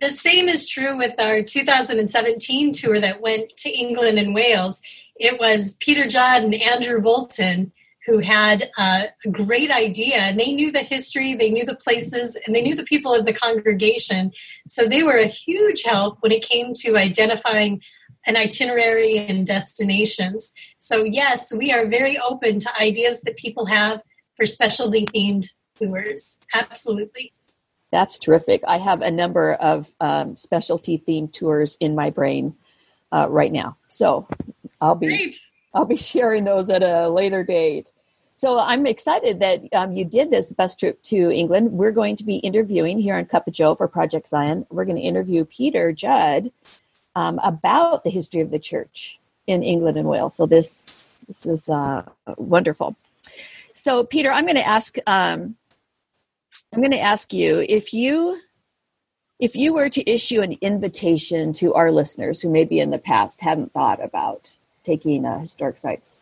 The 0.00 0.10
same 0.10 0.48
is 0.48 0.68
true 0.68 0.96
with 0.96 1.20
our 1.20 1.42
2017 1.42 2.72
tour 2.72 3.00
that 3.00 3.20
went 3.20 3.56
to 3.58 3.70
England 3.70 4.18
and 4.18 4.34
Wales. 4.34 4.80
It 5.16 5.40
was 5.40 5.76
Peter 5.80 6.06
Judd 6.06 6.44
and 6.44 6.54
Andrew 6.54 7.00
Bolton 7.00 7.72
who 8.08 8.20
had 8.20 8.70
uh, 8.78 9.04
a 9.24 9.28
great 9.28 9.70
idea 9.70 10.16
and 10.16 10.40
they 10.40 10.52
knew 10.52 10.72
the 10.72 10.82
history, 10.82 11.34
they 11.34 11.50
knew 11.50 11.66
the 11.66 11.76
places, 11.76 12.38
and 12.46 12.56
they 12.56 12.62
knew 12.62 12.74
the 12.74 12.84
people 12.84 13.14
of 13.14 13.26
the 13.26 13.34
congregation. 13.34 14.32
So 14.66 14.86
they 14.86 15.02
were 15.02 15.18
a 15.18 15.26
huge 15.26 15.82
help 15.82 16.16
when 16.20 16.32
it 16.32 16.42
came 16.42 16.72
to 16.74 16.96
identifying 16.96 17.82
an 18.26 18.36
itinerary 18.36 19.18
and 19.18 19.46
destinations. 19.46 20.52
So, 20.78 21.04
yes, 21.04 21.52
we 21.54 21.72
are 21.72 21.86
very 21.86 22.18
open 22.18 22.58
to 22.60 22.80
ideas 22.80 23.22
that 23.22 23.36
people 23.36 23.66
have 23.66 24.02
for 24.36 24.46
specialty 24.46 25.06
themed 25.06 25.48
tours. 25.76 26.38
Absolutely. 26.54 27.32
That's 27.90 28.18
terrific. 28.18 28.62
I 28.68 28.78
have 28.78 29.00
a 29.00 29.10
number 29.10 29.54
of 29.54 29.88
um, 30.00 30.36
specialty 30.36 30.98
themed 30.98 31.32
tours 31.32 31.76
in 31.80 31.94
my 31.94 32.10
brain 32.10 32.54
uh, 33.12 33.26
right 33.30 33.52
now. 33.52 33.76
So 33.88 34.28
I'll 34.80 34.94
be 34.94 35.06
Great. 35.06 35.40
I'll 35.74 35.86
be 35.86 35.96
sharing 35.96 36.44
those 36.44 36.70
at 36.70 36.82
a 36.82 37.08
later 37.08 37.44
date. 37.44 37.92
So 38.36 38.58
I'm 38.58 38.86
excited 38.86 39.40
that 39.40 39.62
um, 39.72 39.92
you 39.92 40.04
did 40.04 40.30
this 40.30 40.52
bus 40.52 40.76
trip 40.76 41.02
to 41.04 41.30
England. 41.30 41.72
We're 41.72 41.92
going 41.92 42.16
to 42.16 42.24
be 42.24 42.36
interviewing 42.36 42.98
here 42.98 43.16
on 43.16 43.24
Cup 43.24 43.48
of 43.48 43.54
Joe 43.54 43.74
for 43.74 43.88
Project 43.88 44.28
Zion. 44.28 44.64
We're 44.70 44.84
going 44.84 44.96
to 44.96 45.02
interview 45.02 45.44
Peter 45.44 45.92
Judd 45.92 46.52
um, 47.14 47.40
about 47.42 48.04
the 48.04 48.10
history 48.10 48.40
of 48.40 48.50
the 48.50 48.58
church 48.58 49.18
in 49.46 49.62
England 49.62 49.98
and 49.98 50.08
Wales. 50.08 50.34
So 50.34 50.46
this 50.46 51.04
this 51.26 51.46
is 51.46 51.68
uh, 51.68 52.04
wonderful. 52.36 52.96
So 53.74 54.04
Peter, 54.04 54.30
I'm 54.30 54.44
going 54.44 54.56
to 54.56 54.66
ask 54.66 54.96
um, 55.06 55.56
I'm 56.72 56.80
going 56.80 56.92
to 56.92 57.00
ask 57.00 57.32
you 57.32 57.64
if 57.68 57.92
you 57.92 58.40
if 59.40 59.54
you 59.54 59.72
were 59.72 59.88
to 59.88 60.10
issue 60.10 60.40
an 60.40 60.56
invitation 60.60 61.52
to 61.54 61.74
our 61.74 61.92
listeners 61.92 62.42
who 62.42 62.50
maybe 62.50 62.80
in 62.80 62.90
the 62.90 62.98
past 62.98 63.40
hadn't 63.40 63.72
thought 63.72 64.02
about 64.02 64.56
taking 64.84 65.24
a 65.24 65.38
historic 65.38 65.78
sites 65.78 66.18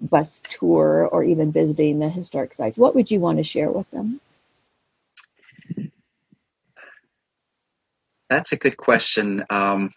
bus 0.00 0.42
tour 0.48 1.08
or 1.10 1.24
even 1.24 1.52
visiting 1.52 1.98
the 2.00 2.08
historic 2.08 2.54
sites, 2.54 2.78
what 2.78 2.94
would 2.94 3.10
you 3.10 3.20
want 3.20 3.38
to 3.38 3.44
share 3.44 3.70
with 3.70 3.90
them? 3.90 4.20
That's 8.28 8.52
a 8.52 8.56
good 8.56 8.76
question. 8.76 9.44
Um, 9.50 9.92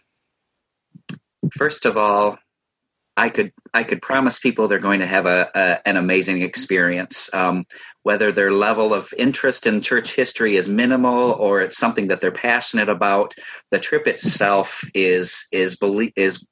first 1.52 1.86
of 1.86 1.96
all, 1.96 2.38
I 3.16 3.28
could 3.28 3.52
I 3.74 3.84
could 3.84 4.00
promise 4.00 4.38
people 4.38 4.66
they're 4.66 4.78
going 4.78 5.00
to 5.00 5.06
have 5.06 5.26
a, 5.26 5.50
a 5.54 5.88
an 5.88 5.96
amazing 5.96 6.42
experience. 6.42 7.32
Um, 7.34 7.66
whether 8.02 8.32
their 8.32 8.50
level 8.50 8.94
of 8.94 9.12
interest 9.18 9.66
in 9.66 9.82
church 9.82 10.14
history 10.14 10.56
is 10.56 10.68
minimal 10.68 11.32
or 11.32 11.60
it's 11.60 11.76
something 11.76 12.08
that 12.08 12.22
they're 12.22 12.30
passionate 12.30 12.88
about, 12.88 13.34
the 13.70 13.78
trip 13.78 14.06
itself 14.06 14.82
is 14.94 15.46
is 15.52 15.76
belie- 15.76 16.12
is 16.16 16.46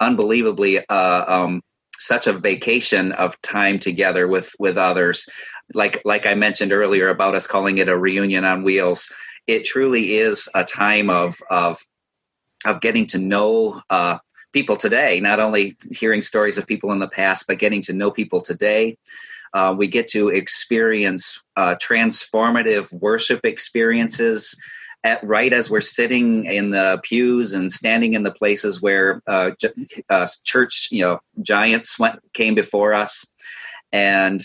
unbelievably 0.00 0.88
uh, 0.88 1.24
um, 1.32 1.62
such 1.98 2.26
a 2.26 2.32
vacation 2.32 3.12
of 3.12 3.40
time 3.42 3.78
together 3.78 4.26
with 4.26 4.52
with 4.58 4.76
others. 4.76 5.28
Like 5.74 6.02
like 6.04 6.26
I 6.26 6.34
mentioned 6.34 6.72
earlier 6.72 7.10
about 7.10 7.34
us 7.34 7.46
calling 7.46 7.78
it 7.78 7.88
a 7.88 7.96
reunion 7.96 8.44
on 8.44 8.64
wheels. 8.64 9.12
It 9.46 9.64
truly 9.64 10.16
is 10.16 10.48
a 10.54 10.64
time 10.64 11.10
of 11.10 11.38
of 11.48 11.78
of 12.64 12.80
getting 12.80 13.06
to 13.06 13.18
know 13.18 13.80
uh, 13.88 14.18
people 14.52 14.76
today, 14.76 15.20
not 15.20 15.40
only 15.40 15.76
hearing 15.90 16.22
stories 16.22 16.58
of 16.58 16.66
people 16.66 16.92
in 16.92 16.98
the 16.98 17.08
past, 17.08 17.44
but 17.46 17.58
getting 17.58 17.82
to 17.82 17.92
know 17.92 18.10
people 18.10 18.40
today. 18.40 18.96
Uh, 19.54 19.74
we 19.76 19.86
get 19.86 20.08
to 20.08 20.28
experience 20.28 21.42
uh, 21.56 21.74
transformative 21.76 22.92
worship 22.92 23.44
experiences 23.44 24.56
at, 25.04 25.22
right 25.24 25.52
as 25.52 25.70
we're 25.70 25.80
sitting 25.80 26.44
in 26.44 26.70
the 26.70 27.00
pews 27.02 27.52
and 27.52 27.70
standing 27.70 28.14
in 28.14 28.22
the 28.24 28.32
places 28.32 28.82
where 28.82 29.22
uh, 29.26 29.52
uh 30.08 30.26
church, 30.44 30.88
you 30.90 31.02
know, 31.02 31.20
giants 31.40 31.98
went 31.98 32.18
came 32.32 32.54
before 32.54 32.94
us, 32.94 33.24
and 33.92 34.40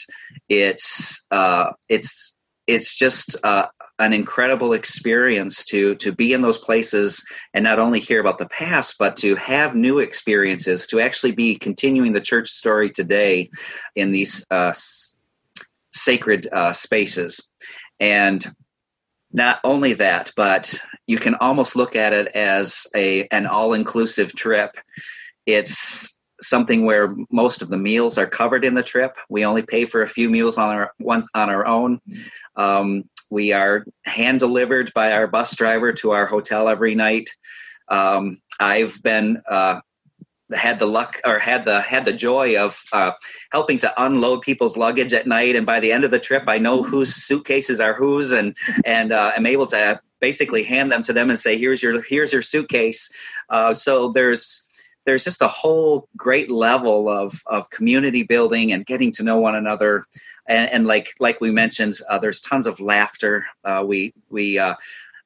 it's 0.47 1.25
uh, 1.31 1.71
it's 1.89 2.32
it's 2.67 2.95
just 2.95 3.35
uh, 3.43 3.67
an 3.99 4.13
incredible 4.13 4.73
experience 4.73 5.65
to 5.65 5.95
to 5.95 6.11
be 6.11 6.33
in 6.33 6.41
those 6.41 6.57
places 6.57 7.23
and 7.53 7.63
not 7.63 7.79
only 7.79 7.99
hear 7.99 8.19
about 8.19 8.37
the 8.37 8.47
past 8.47 8.95
but 8.97 9.17
to 9.17 9.35
have 9.35 9.75
new 9.75 9.99
experiences 9.99 10.87
to 10.87 10.99
actually 10.99 11.31
be 11.31 11.55
continuing 11.55 12.13
the 12.13 12.21
church 12.21 12.49
story 12.49 12.89
today 12.89 13.49
in 13.95 14.11
these 14.11 14.45
uh, 14.51 14.69
s- 14.69 15.17
sacred 15.91 16.47
uh, 16.51 16.71
spaces. 16.71 17.51
And 17.99 18.45
not 19.31 19.59
only 19.63 19.93
that 19.93 20.31
but 20.35 20.73
you 21.05 21.17
can 21.17 21.35
almost 21.35 21.75
look 21.75 21.95
at 21.95 22.13
it 22.13 22.27
as 22.29 22.87
a 22.95 23.27
an 23.27 23.45
all-inclusive 23.45 24.33
trip. 24.33 24.75
It's 25.45 26.19
something 26.41 26.85
where 26.85 27.15
most 27.31 27.61
of 27.61 27.69
the 27.69 27.77
meals 27.77 28.17
are 28.17 28.27
covered 28.27 28.65
in 28.65 28.73
the 28.73 28.83
trip. 28.83 29.15
We 29.29 29.45
only 29.45 29.61
pay 29.61 29.85
for 29.85 30.01
a 30.01 30.07
few 30.07 30.29
meals 30.29 30.57
on 30.57 30.75
our 30.75 30.91
on 30.99 31.23
our 31.35 31.65
own 31.65 31.99
um, 32.55 33.09
we 33.29 33.51
are 33.51 33.85
hand 34.03 34.39
delivered 34.39 34.93
by 34.93 35.11
our 35.11 35.27
bus 35.27 35.55
driver 35.55 35.93
to 35.93 36.11
our 36.11 36.25
hotel 36.25 36.69
every 36.69 36.95
night. 36.95 37.29
Um, 37.89 38.41
I've 38.59 39.01
been 39.01 39.41
uh, 39.49 39.81
had 40.53 40.79
the 40.79 40.85
luck 40.85 41.19
or 41.25 41.39
had 41.39 41.65
the 41.65 41.81
had 41.81 42.05
the 42.05 42.13
joy 42.13 42.57
of 42.57 42.81
uh, 42.93 43.11
helping 43.51 43.79
to 43.79 44.03
unload 44.03 44.41
people's 44.41 44.77
luggage 44.77 45.13
at 45.13 45.27
night, 45.27 45.55
and 45.55 45.65
by 45.65 45.79
the 45.79 45.91
end 45.91 46.03
of 46.03 46.11
the 46.11 46.19
trip, 46.19 46.43
I 46.47 46.57
know 46.57 46.83
whose 46.83 47.15
suitcases 47.15 47.79
are 47.79 47.93
whose, 47.93 48.31
and 48.31 48.55
and 48.85 49.11
uh, 49.11 49.33
I'm 49.35 49.45
able 49.45 49.67
to 49.67 49.99
basically 50.21 50.63
hand 50.63 50.91
them 50.91 51.03
to 51.03 51.13
them 51.13 51.29
and 51.29 51.39
say, 51.39 51.57
"Here's 51.57 51.81
your 51.81 52.01
here's 52.01 52.33
your 52.33 52.41
suitcase." 52.41 53.09
Uh, 53.49 53.73
so 53.73 54.11
there's 54.11 54.67
there's 55.05 55.23
just 55.23 55.41
a 55.41 55.47
whole 55.47 56.07
great 56.15 56.51
level 56.51 57.09
of 57.09 57.41
of 57.47 57.69
community 57.69 58.23
building 58.23 58.71
and 58.71 58.85
getting 58.85 59.11
to 59.13 59.23
know 59.23 59.39
one 59.39 59.55
another 59.55 60.05
and, 60.45 60.69
and 60.71 60.87
like 60.87 61.15
like 61.19 61.41
we 61.41 61.51
mentioned, 61.51 61.97
uh, 62.09 62.17
there's 62.19 62.41
tons 62.41 62.67
of 62.67 62.79
laughter. 62.79 63.45
Uh, 63.63 63.83
we 63.85 64.13
we 64.29 64.59
uh, 64.59 64.75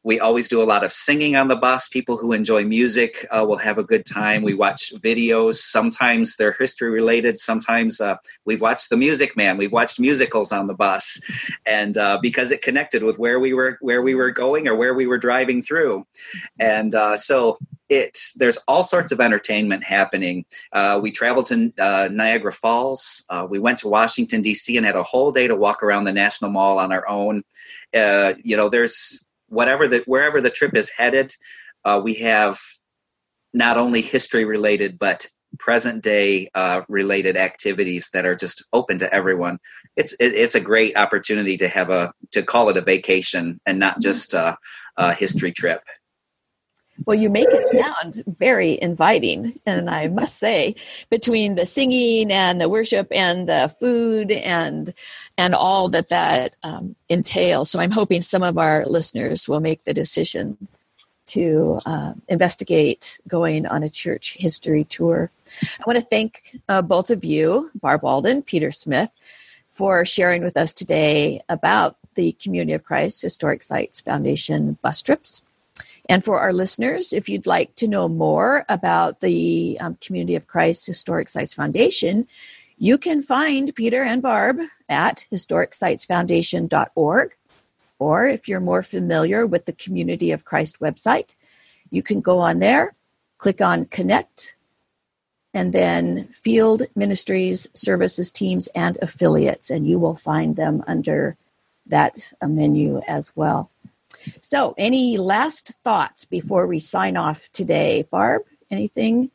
we 0.07 0.21
always 0.21 0.47
do 0.47 0.61
a 0.61 0.63
lot 0.63 0.85
of 0.85 0.93
singing 0.93 1.35
on 1.35 1.49
the 1.49 1.55
bus. 1.57 1.89
People 1.89 2.15
who 2.15 2.31
enjoy 2.31 2.63
music 2.63 3.27
uh, 3.29 3.45
will 3.45 3.57
have 3.57 3.77
a 3.77 3.83
good 3.83 4.05
time. 4.05 4.41
We 4.41 4.53
watch 4.53 4.93
videos. 4.95 5.55
Sometimes 5.55 6.37
they're 6.37 6.53
history 6.53 6.89
related. 6.89 7.37
Sometimes 7.37 7.99
uh, 7.99 8.15
we've 8.45 8.61
watched 8.61 8.89
The 8.89 8.95
Music 8.95 9.35
Man. 9.35 9.57
We've 9.57 9.73
watched 9.73 9.99
musicals 9.99 10.53
on 10.53 10.67
the 10.67 10.73
bus, 10.73 11.19
and 11.65 11.97
uh, 11.97 12.19
because 12.21 12.51
it 12.51 12.61
connected 12.61 13.03
with 13.03 13.19
where 13.19 13.41
we 13.41 13.53
were 13.53 13.77
where 13.81 14.01
we 14.01 14.15
were 14.15 14.31
going 14.31 14.69
or 14.69 14.77
where 14.77 14.93
we 14.93 15.07
were 15.07 15.17
driving 15.17 15.61
through, 15.61 16.05
and 16.57 16.95
uh, 16.95 17.17
so 17.17 17.57
it's 17.89 18.33
there's 18.33 18.57
all 18.67 18.83
sorts 18.83 19.11
of 19.11 19.19
entertainment 19.19 19.83
happening. 19.83 20.45
Uh, 20.71 20.99
we 21.03 21.11
traveled 21.11 21.47
to 21.47 21.73
uh, 21.79 22.07
Niagara 22.09 22.53
Falls. 22.53 23.25
Uh, 23.29 23.45
we 23.49 23.59
went 23.59 23.79
to 23.79 23.89
Washington 23.89 24.41
D.C. 24.41 24.77
and 24.77 24.85
had 24.85 24.95
a 24.95 25.03
whole 25.03 25.33
day 25.33 25.49
to 25.49 25.55
walk 25.55 25.83
around 25.83 26.05
the 26.05 26.13
National 26.13 26.49
Mall 26.49 26.79
on 26.79 26.93
our 26.93 27.05
own. 27.09 27.43
Uh, 27.93 28.33
you 28.43 28.57
know, 28.57 28.69
there's 28.69 29.26
whatever 29.47 29.87
the 29.87 30.03
wherever 30.05 30.41
the 30.41 30.49
trip 30.49 30.75
is 30.75 30.89
headed, 30.89 31.33
uh, 31.85 31.99
we 32.03 32.15
have 32.15 32.59
not 33.53 33.77
only 33.77 34.01
history 34.01 34.45
related 34.45 34.99
but 34.99 35.25
present 35.59 36.03
day 36.03 36.49
uh, 36.53 36.81
related 36.87 37.37
activities 37.37 38.09
that 38.13 38.25
are 38.25 38.35
just 38.35 38.65
open 38.73 38.99
to 38.99 39.13
everyone. 39.13 39.59
It's 39.95 40.13
it, 40.13 40.33
it's 40.33 40.55
a 40.55 40.59
great 40.59 40.97
opportunity 40.97 41.57
to 41.57 41.67
have 41.67 41.89
a 41.89 42.13
to 42.31 42.43
call 42.43 42.69
it 42.69 42.77
a 42.77 42.81
vacation 42.81 43.59
and 43.65 43.79
not 43.79 44.01
just 44.01 44.33
a, 44.33 44.57
a 44.97 45.13
history 45.13 45.51
trip. 45.51 45.81
Well, 47.05 47.17
you 47.17 47.29
make 47.29 47.47
it 47.49 47.79
sound 47.79 48.23
very 48.27 48.81
inviting. 48.81 49.59
And 49.65 49.89
I 49.89 50.07
must 50.07 50.37
say, 50.37 50.75
between 51.09 51.55
the 51.55 51.65
singing 51.65 52.31
and 52.31 52.59
the 52.59 52.69
worship 52.69 53.07
and 53.11 53.47
the 53.47 53.73
food 53.79 54.31
and 54.31 54.93
and 55.37 55.53
all 55.53 55.89
that 55.89 56.09
that 56.09 56.55
um, 56.63 56.95
entails, 57.09 57.69
so 57.69 57.79
I'm 57.79 57.91
hoping 57.91 58.21
some 58.21 58.43
of 58.43 58.57
our 58.57 58.85
listeners 58.85 59.47
will 59.47 59.59
make 59.59 59.83
the 59.83 59.93
decision 59.93 60.57
to 61.27 61.81
uh, 61.85 62.13
investigate 62.29 63.19
going 63.27 63.65
on 63.65 63.83
a 63.83 63.89
church 63.89 64.35
history 64.39 64.83
tour. 64.85 65.29
I 65.79 65.83
want 65.85 65.99
to 65.99 66.05
thank 66.05 66.57
uh, 66.69 66.81
both 66.81 67.09
of 67.09 67.23
you, 67.23 67.69
Barb 67.75 68.03
Walden, 68.03 68.41
Peter 68.41 68.71
Smith, 68.71 69.11
for 69.71 70.05
sharing 70.05 70.43
with 70.43 70.57
us 70.57 70.73
today 70.73 71.41
about 71.49 71.97
the 72.15 72.31
Community 72.33 72.73
of 72.73 72.83
Christ 72.83 73.21
Historic 73.21 73.61
Sites 73.61 74.01
Foundation 74.01 74.77
bus 74.81 75.01
trips. 75.01 75.41
And 76.09 76.23
for 76.23 76.39
our 76.39 76.53
listeners, 76.53 77.11
if 77.11 77.27
you'd 77.27 77.45
like 77.45 77.75
to 77.75 77.87
know 77.87 78.07
more 78.07 78.65
about 78.69 79.19
the 79.19 79.77
um, 79.79 79.97
Community 79.99 80.35
of 80.35 80.47
Christ 80.47 80.87
Historic 80.87 81.29
Sites 81.29 81.53
Foundation, 81.53 82.27
you 82.77 82.97
can 82.97 83.21
find 83.21 83.75
Peter 83.75 84.03
and 84.03 84.21
Barb 84.21 84.59
at 84.87 85.25
historicsitesfoundation.org. 85.31 87.35
Or 87.99 88.27
if 88.27 88.47
you're 88.47 88.59
more 88.59 88.83
familiar 88.83 89.47
with 89.47 89.65
the 89.65 89.73
Community 89.73 90.31
of 90.31 90.45
Christ 90.45 90.79
website, 90.79 91.33
you 91.89 92.03
can 92.03 92.21
go 92.21 92.39
on 92.39 92.59
there, 92.59 92.93
click 93.37 93.59
on 93.59 93.85
Connect, 93.85 94.53
and 95.53 95.73
then 95.73 96.27
Field 96.27 96.83
Ministries, 96.95 97.67
Services 97.73 98.31
Teams, 98.31 98.67
and 98.75 98.97
Affiliates, 99.01 99.71
and 99.71 99.87
you 99.87 99.97
will 99.97 100.15
find 100.15 100.55
them 100.55 100.83
under 100.87 101.35
that 101.87 102.31
uh, 102.41 102.47
menu 102.47 103.01
as 103.07 103.35
well. 103.35 103.71
So, 104.41 104.73
any 104.77 105.17
last 105.17 105.73
thoughts 105.83 106.25
before 106.25 106.67
we 106.67 106.79
sign 106.79 107.17
off 107.17 107.49
today? 107.53 108.07
Barb, 108.09 108.43
anything 108.69 109.31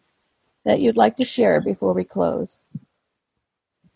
that 0.65 0.81
you'd 0.81 0.97
like 0.97 1.17
to 1.17 1.25
share 1.25 1.61
before 1.61 1.93
we 1.93 2.05
close? 2.05 2.59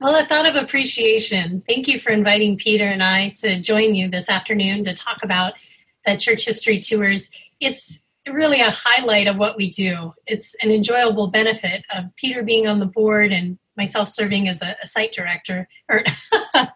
Well, 0.01 0.21
a 0.21 0.27
thought 0.27 0.47
of 0.47 0.57
appreciation. 0.57 1.63
Thank 1.67 1.89
you 1.89 1.99
for 1.99 2.11
inviting 2.11 2.59
Peter 2.59 2.85
and 2.85 3.03
I 3.03 3.31
to 3.41 3.59
join 3.61 3.95
you 3.95 4.11
this 4.11 4.29
afternoon 4.29 4.85
to 4.85 4.93
talk 4.93 5.23
about 5.23 5.55
the 6.05 6.17
church 6.17 6.45
history 6.45 6.81
tours. 6.81 7.31
It's 7.61 8.03
really 8.31 8.61
a 8.61 8.71
highlight 8.71 9.27
of 9.27 9.39
what 9.39 9.57
we 9.57 9.71
do. 9.71 10.13
It's 10.27 10.55
an 10.57 10.71
enjoyable 10.71 11.29
benefit 11.29 11.85
of 11.95 12.15
Peter 12.17 12.43
being 12.43 12.67
on 12.67 12.79
the 12.79 12.87
board 12.87 13.33
and 13.33 13.59
myself 13.77 14.09
serving 14.09 14.49
as 14.49 14.61
a, 14.63 14.77
a 14.83 14.87
site 14.87 15.13
director 15.13 15.69
or 15.89 16.03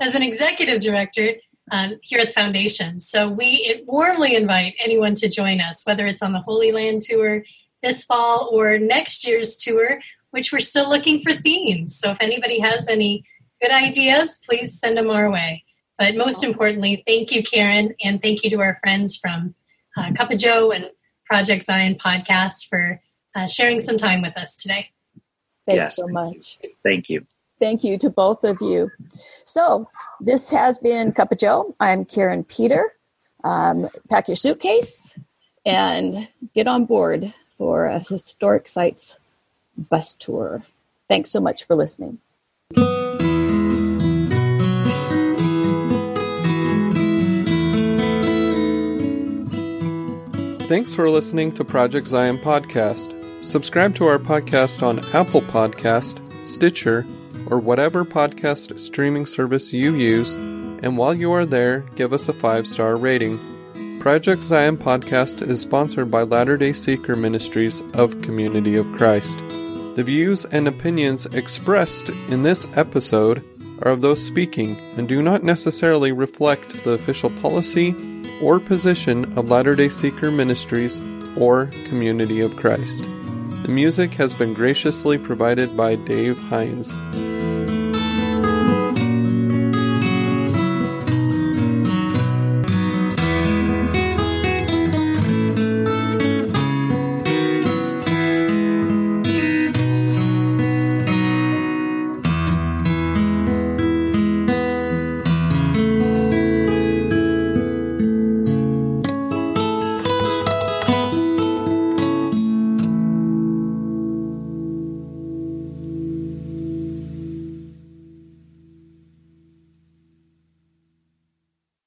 as 0.00 0.14
an 0.14 0.22
executive 0.22 0.80
director 0.80 1.34
um, 1.70 1.98
here 2.02 2.18
at 2.20 2.28
the 2.28 2.32
foundation. 2.32 3.00
So 3.00 3.28
we 3.28 3.82
warmly 3.86 4.34
invite 4.34 4.74
anyone 4.78 5.14
to 5.16 5.28
join 5.28 5.60
us, 5.60 5.82
whether 5.86 6.06
it's 6.06 6.22
on 6.22 6.32
the 6.32 6.40
Holy 6.40 6.72
Land 6.72 7.02
tour 7.02 7.42
this 7.82 8.04
fall 8.04 8.50
or 8.52 8.78
next 8.78 9.26
year's 9.26 9.56
tour, 9.56 10.00
which 10.30 10.52
we're 10.52 10.60
still 10.60 10.88
looking 10.88 11.22
for 11.22 11.32
themes. 11.32 11.98
So 11.98 12.10
if 12.10 12.18
anybody 12.20 12.60
has 12.60 12.88
any 12.88 13.24
good 13.60 13.70
ideas, 13.70 14.40
please 14.44 14.78
send 14.78 14.96
them 14.96 15.10
our 15.10 15.30
way. 15.30 15.64
But 15.98 16.16
most 16.16 16.42
importantly, 16.42 17.02
thank 17.06 17.30
you, 17.30 17.42
Karin, 17.42 17.94
and 18.02 18.22
thank 18.22 18.42
you 18.42 18.50
to 18.50 18.60
our 18.60 18.78
friends 18.82 19.16
from 19.16 19.54
uh, 19.96 20.12
Cup 20.12 20.30
of 20.30 20.38
Joe 20.38 20.72
and 20.72 20.90
Project 21.26 21.62
Zion 21.64 21.96
podcast 21.96 22.68
for 22.68 23.00
uh, 23.34 23.46
sharing 23.46 23.80
some 23.80 23.98
time 23.98 24.22
with 24.22 24.36
us 24.36 24.56
today. 24.56 24.90
Thanks 25.68 25.76
yes. 25.76 25.96
so 25.96 26.08
much. 26.08 26.58
Thank 26.82 27.10
you. 27.10 27.26
Thank 27.60 27.84
you 27.84 27.98
to 27.98 28.08
both 28.08 28.44
of 28.44 28.60
you. 28.62 28.90
So, 29.44 29.90
this 30.20 30.50
has 30.50 30.78
been 30.78 31.12
Cup 31.12 31.32
of 31.32 31.38
Joe. 31.38 31.74
I'm 31.80 32.04
Karin 32.04 32.44
Peter. 32.44 32.92
Um, 33.42 33.88
pack 34.08 34.28
your 34.28 34.36
suitcase 34.36 35.18
and 35.64 36.28
get 36.54 36.66
on 36.66 36.84
board 36.84 37.32
for 37.56 37.86
a 37.86 38.00
historic 38.00 38.68
sites 38.68 39.18
bus 39.76 40.14
tour. 40.14 40.62
Thanks 41.08 41.30
so 41.30 41.40
much 41.40 41.64
for 41.64 41.74
listening. 41.74 42.18
Thanks 50.68 50.94
for 50.94 51.10
listening 51.10 51.50
to 51.52 51.64
Project 51.64 52.06
Zion 52.06 52.38
Podcast. 52.38 53.16
Subscribe 53.44 53.96
to 53.96 54.06
our 54.06 54.18
podcast 54.18 54.84
on 54.84 55.00
Apple 55.12 55.40
Podcast, 55.40 56.20
Stitcher, 56.46 57.04
or 57.50 57.58
whatever 57.58 58.04
podcast 58.04 58.78
streaming 58.78 59.26
service 59.26 59.72
you 59.72 59.94
use, 59.94 60.34
and 60.34 60.96
while 60.96 61.12
you 61.14 61.32
are 61.32 61.44
there, 61.44 61.80
give 61.96 62.12
us 62.12 62.28
a 62.28 62.32
five 62.32 62.66
star 62.66 62.96
rating. 62.96 63.38
Project 64.00 64.42
Zion 64.42 64.78
Podcast 64.78 65.46
is 65.46 65.60
sponsored 65.60 66.10
by 66.10 66.22
Latter 66.22 66.56
day 66.56 66.72
Seeker 66.72 67.16
Ministries 67.16 67.82
of 67.92 68.22
Community 68.22 68.76
of 68.76 68.90
Christ. 68.92 69.38
The 69.96 70.02
views 70.04 70.46
and 70.46 70.66
opinions 70.66 71.26
expressed 71.26 72.08
in 72.08 72.42
this 72.42 72.66
episode 72.76 73.44
are 73.82 73.92
of 73.92 74.00
those 74.00 74.24
speaking 74.24 74.78
and 74.96 75.08
do 75.08 75.20
not 75.20 75.42
necessarily 75.42 76.12
reflect 76.12 76.82
the 76.84 76.92
official 76.92 77.30
policy 77.42 77.94
or 78.40 78.58
position 78.58 79.36
of 79.36 79.50
Latter 79.50 79.74
day 79.76 79.88
Seeker 79.88 80.30
Ministries 80.30 81.00
or 81.36 81.66
Community 81.88 82.40
of 82.40 82.56
Christ. 82.56 83.04
The 83.62 83.68
music 83.68 84.12
has 84.14 84.32
been 84.32 84.54
graciously 84.54 85.18
provided 85.18 85.76
by 85.76 85.96
Dave 85.96 86.38
Hines. 86.38 86.94